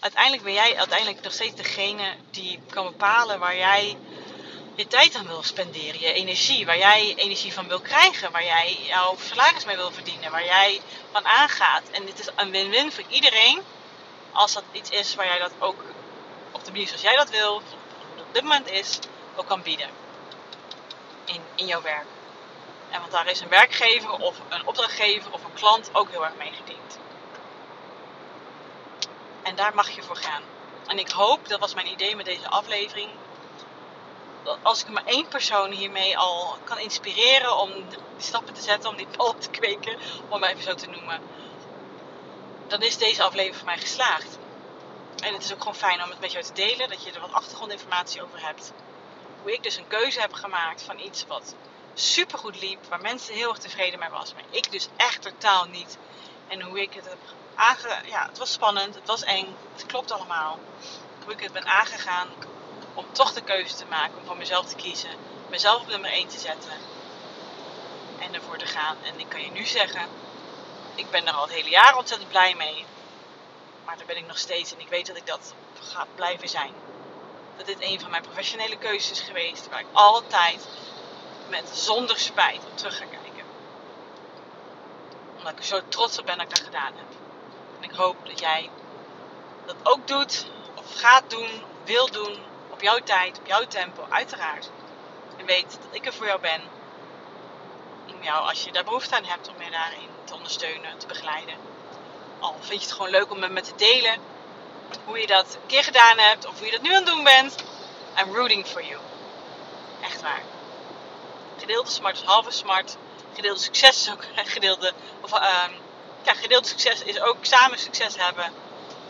Uiteindelijk 0.00 0.42
ben 0.42 0.52
jij 0.52 0.76
uiteindelijk 0.76 1.20
nog 1.20 1.32
steeds 1.32 1.56
degene 1.56 2.16
die 2.30 2.60
kan 2.70 2.84
bepalen 2.86 3.38
waar 3.38 3.56
jij 3.56 3.96
je 4.78 4.86
tijd 4.86 5.14
aan 5.14 5.26
wil 5.26 5.42
spenderen, 5.42 6.00
je 6.00 6.12
energie, 6.12 6.66
waar 6.66 6.78
jij 6.78 7.14
energie 7.16 7.52
van 7.52 7.68
wil 7.68 7.80
krijgen, 7.80 8.32
waar 8.32 8.44
jij 8.44 8.76
jouw 8.86 9.16
salaris 9.20 9.64
mee 9.64 9.76
wil 9.76 9.90
verdienen, 9.90 10.30
waar 10.30 10.44
jij 10.44 10.80
van 11.12 11.26
aangaat. 11.26 11.90
En 11.90 12.04
dit 12.04 12.18
is 12.18 12.28
een 12.36 12.50
win-win 12.50 12.92
voor 12.92 13.04
iedereen 13.08 13.62
als 14.32 14.52
dat 14.52 14.62
iets 14.72 14.90
is 14.90 15.14
waar 15.14 15.26
jij 15.26 15.38
dat 15.38 15.52
ook 15.58 15.84
op 16.52 16.64
de 16.64 16.70
manier 16.70 16.86
zoals 16.86 17.02
jij 17.02 17.16
dat 17.16 17.30
wil, 17.30 17.54
op 18.18 18.32
dit 18.34 18.42
moment 18.42 18.70
is, 18.70 18.98
ook 19.36 19.46
kan 19.46 19.62
bieden 19.62 19.88
in, 21.24 21.42
in 21.54 21.66
jouw 21.66 21.82
werk. 21.82 22.06
En 22.90 23.00
want 23.00 23.12
daar 23.12 23.26
is 23.26 23.40
een 23.40 23.48
werkgever 23.48 24.10
of 24.10 24.36
een 24.48 24.66
opdrachtgever 24.66 25.32
of 25.32 25.44
een 25.44 25.54
klant 25.54 25.90
ook 25.92 26.10
heel 26.10 26.24
erg 26.24 26.36
mee 26.38 26.52
gediend. 26.52 26.98
En 29.42 29.56
daar 29.56 29.74
mag 29.74 29.90
je 29.90 30.02
voor 30.02 30.16
gaan. 30.16 30.42
En 30.86 30.98
ik 30.98 31.10
hoop, 31.10 31.48
dat 31.48 31.60
was 31.60 31.74
mijn 31.74 31.90
idee 31.90 32.16
met 32.16 32.24
deze 32.24 32.48
aflevering, 32.48 33.10
als 34.62 34.82
ik 34.82 34.88
maar 34.88 35.04
één 35.04 35.28
persoon 35.28 35.70
hiermee 35.70 36.18
al 36.18 36.58
kan 36.64 36.78
inspireren 36.78 37.58
om 37.58 37.72
die 37.72 37.98
stappen 38.16 38.54
te 38.54 38.62
zetten, 38.62 38.90
om 38.90 38.96
die 38.96 39.08
bal 39.16 39.34
te 39.38 39.50
kweken, 39.50 39.98
om 40.28 40.42
het 40.42 40.50
even 40.50 40.62
zo 40.62 40.74
te 40.74 40.90
noemen, 40.90 41.20
dan 42.66 42.82
is 42.82 42.98
deze 42.98 43.22
aflevering 43.22 43.56
voor 43.56 43.66
mij 43.66 43.78
geslaagd. 43.78 44.38
En 45.22 45.32
het 45.32 45.44
is 45.44 45.52
ook 45.52 45.58
gewoon 45.58 45.74
fijn 45.74 46.02
om 46.02 46.10
het 46.10 46.20
met 46.20 46.32
jou 46.32 46.44
te 46.44 46.52
delen, 46.52 46.88
dat 46.88 47.04
je 47.04 47.12
er 47.12 47.20
wat 47.20 47.32
achtergrondinformatie 47.32 48.22
over 48.22 48.46
hebt. 48.46 48.72
Hoe 49.42 49.52
ik 49.52 49.62
dus 49.62 49.76
een 49.76 49.88
keuze 49.88 50.20
heb 50.20 50.32
gemaakt 50.32 50.82
van 50.82 50.98
iets 50.98 51.26
wat 51.26 51.54
super 51.94 52.38
goed 52.38 52.60
liep, 52.60 52.84
waar 52.88 53.00
mensen 53.00 53.34
heel 53.34 53.48
erg 53.48 53.58
tevreden 53.58 53.98
mee 53.98 54.08
was, 54.08 54.34
maar 54.34 54.44
ik 54.50 54.70
dus 54.70 54.88
echt 54.96 55.22
totaal 55.22 55.64
niet. 55.64 55.98
En 56.48 56.62
hoe 56.62 56.80
ik 56.80 56.94
het 56.94 57.04
heb 57.04 57.18
aange... 57.54 58.00
Ja, 58.08 58.26
het 58.26 58.38
was 58.38 58.52
spannend, 58.52 58.94
het 58.94 59.06
was 59.06 59.22
eng, 59.22 59.56
het 59.72 59.86
klopt 59.86 60.10
allemaal. 60.10 60.58
Hoe 61.24 61.32
ik 61.32 61.40
het 61.40 61.52
ben 61.52 61.66
aangegaan 61.66 62.28
om 62.98 63.12
toch 63.12 63.32
de 63.32 63.40
keuze 63.40 63.74
te 63.74 63.84
maken 63.84 64.18
om 64.18 64.24
voor 64.24 64.36
mezelf 64.36 64.66
te 64.66 64.76
kiezen, 64.76 65.10
mezelf 65.50 65.80
op 65.80 65.88
nummer 65.88 66.10
1 66.10 66.28
te 66.28 66.38
zetten 66.38 66.72
en 68.18 68.34
ervoor 68.34 68.58
te 68.58 68.66
gaan. 68.66 68.96
En 69.04 69.20
ik 69.20 69.28
kan 69.28 69.42
je 69.42 69.50
nu 69.50 69.64
zeggen, 69.64 70.08
ik 70.94 71.10
ben 71.10 71.26
er 71.26 71.32
al 71.32 71.42
het 71.42 71.52
hele 71.52 71.68
jaar 71.68 71.96
ontzettend 71.96 72.30
blij 72.30 72.54
mee. 72.54 72.84
Maar 73.84 73.96
daar 73.96 74.06
ben 74.06 74.16
ik 74.16 74.26
nog 74.26 74.38
steeds 74.38 74.72
en 74.72 74.80
ik 74.80 74.88
weet 74.88 75.06
dat 75.06 75.16
ik 75.16 75.26
dat 75.26 75.54
ga 75.80 76.06
blijven 76.14 76.48
zijn. 76.48 76.72
Dat 77.56 77.66
dit 77.66 77.80
een 77.80 78.00
van 78.00 78.10
mijn 78.10 78.22
professionele 78.22 78.78
keuzes 78.78 79.10
is 79.10 79.20
geweest, 79.20 79.68
waar 79.68 79.80
ik 79.80 79.86
altijd 79.92 80.66
met 81.48 81.68
zonder 81.72 82.18
spijt 82.18 82.64
op 82.64 82.76
terug 82.76 82.96
ga 82.96 83.04
kijken. 83.04 83.44
Omdat 85.36 85.52
ik 85.52 85.58
er 85.58 85.64
zo 85.64 85.80
trots 85.88 86.18
op 86.18 86.26
ben 86.26 86.36
dat 86.38 86.44
ik 86.44 86.56
dat 86.56 86.64
gedaan 86.64 86.92
heb. 86.96 87.06
En 87.80 87.90
ik 87.90 87.96
hoop 87.96 88.16
dat 88.26 88.38
jij 88.38 88.70
dat 89.66 89.76
ook 89.82 90.06
doet, 90.06 90.46
of 90.74 90.94
gaat 90.94 91.30
doen, 91.30 91.62
wil 91.84 92.10
doen, 92.10 92.47
op 92.78 92.84
jouw 92.84 92.98
tijd, 92.98 93.38
op 93.38 93.46
jouw 93.46 93.66
tempo, 93.66 94.06
uiteraard. 94.08 94.70
En 95.36 95.46
weet 95.46 95.70
dat 95.70 95.94
ik 95.94 96.06
er 96.06 96.12
voor 96.14 96.26
jou 96.26 96.40
ben. 96.40 96.62
Om 98.14 98.22
jou, 98.22 98.48
als 98.48 98.64
je 98.64 98.72
daar 98.72 98.84
behoefte 98.84 99.16
aan 99.16 99.24
hebt, 99.24 99.48
om 99.48 99.62
je 99.62 99.70
daarin 99.70 100.08
te 100.24 100.34
ondersteunen, 100.34 100.98
te 100.98 101.06
begeleiden. 101.06 101.54
Al 102.38 102.56
vind 102.60 102.80
je 102.80 102.86
het 102.86 102.92
gewoon 102.92 103.10
leuk 103.10 103.30
om 103.30 103.38
met 103.38 103.50
me 103.50 103.60
te 103.60 103.74
delen 103.76 104.18
hoe 105.04 105.18
je 105.18 105.26
dat 105.26 105.54
een 105.54 105.66
keer 105.66 105.84
gedaan 105.84 106.18
hebt 106.18 106.46
of 106.46 106.56
hoe 106.58 106.66
je 106.66 106.72
dat 106.72 106.82
nu 106.82 106.90
aan 106.90 107.04
het 107.04 107.06
doen 107.06 107.24
bent. 107.24 107.54
I'm 108.20 108.34
rooting 108.34 108.66
for 108.66 108.84
you. 108.84 109.00
Echt 110.02 110.22
waar. 110.22 110.42
Gedeelde 111.58 111.90
smart 111.90 112.16
is 112.16 112.22
halve 112.22 112.50
smart. 112.50 112.96
Gedeelde 113.34 113.60
succes 113.60 114.06
is 114.06 114.12
ook 114.12 114.24
gedeelde. 114.54 114.92
Of, 115.20 115.32
uh, 115.32 115.64
ja, 116.22 116.34
gedeelde 116.34 116.68
succes 116.68 117.02
is 117.02 117.20
ook 117.20 117.36
samen 117.40 117.78
succes 117.78 118.16
hebben. 118.16 118.52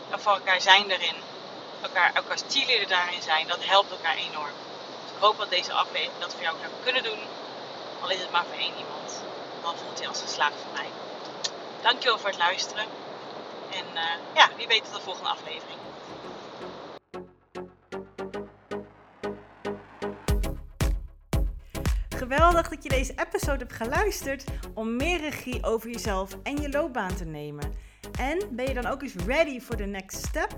En 0.09 0.19
voor 0.19 0.31
elkaar 0.31 0.61
zijn 0.61 0.91
erin 0.91 1.28
elkaar, 1.81 2.13
elkaars 2.13 2.43
cheerleader 2.49 2.87
daarin 2.87 3.21
zijn, 3.21 3.47
dat 3.47 3.65
helpt 3.65 3.91
elkaar 3.91 4.15
enorm. 4.15 4.55
Dus 5.03 5.11
ik 5.15 5.19
hoop 5.19 5.37
dat 5.37 5.49
deze 5.49 5.73
aflevering 5.73 6.19
dat 6.19 6.33
voor 6.33 6.41
jou 6.41 6.55
zou 6.59 6.71
kunnen 6.83 7.03
doen. 7.03 7.19
Al 8.01 8.09
is 8.09 8.19
het 8.19 8.31
maar 8.31 8.45
voor 8.45 8.57
één 8.57 8.77
iemand. 8.77 9.21
Dan 9.61 9.77
voelt 9.77 9.99
hij 9.99 10.07
als 10.07 10.21
geslaagd 10.21 10.55
voor 10.63 10.73
mij. 10.73 10.89
Dankjewel 11.81 12.17
voor 12.19 12.29
het 12.29 12.37
luisteren. 12.37 12.85
En 13.71 13.85
uh, 13.95 14.03
ja, 14.35 14.49
wie 14.57 14.67
weet 14.67 14.83
tot 14.83 14.93
de 14.93 15.01
volgende 15.01 15.29
aflevering. 15.29 15.77
Geweldig 22.09 22.69
dat 22.69 22.83
je 22.83 22.89
deze 22.89 23.13
episode 23.15 23.57
hebt 23.57 23.73
geluisterd 23.73 24.43
om 24.73 24.95
meer 24.95 25.19
regie 25.19 25.63
over 25.63 25.89
jezelf 25.89 26.37
en 26.43 26.61
je 26.61 26.69
loopbaan 26.69 27.15
te 27.15 27.25
nemen. 27.25 27.73
En 28.19 28.55
ben 28.55 28.67
je 28.67 28.73
dan 28.73 28.85
ook 28.85 29.01
eens 29.01 29.15
ready 29.25 29.59
for 29.59 29.75
the 29.75 29.83
next 29.83 30.25
step? 30.25 30.57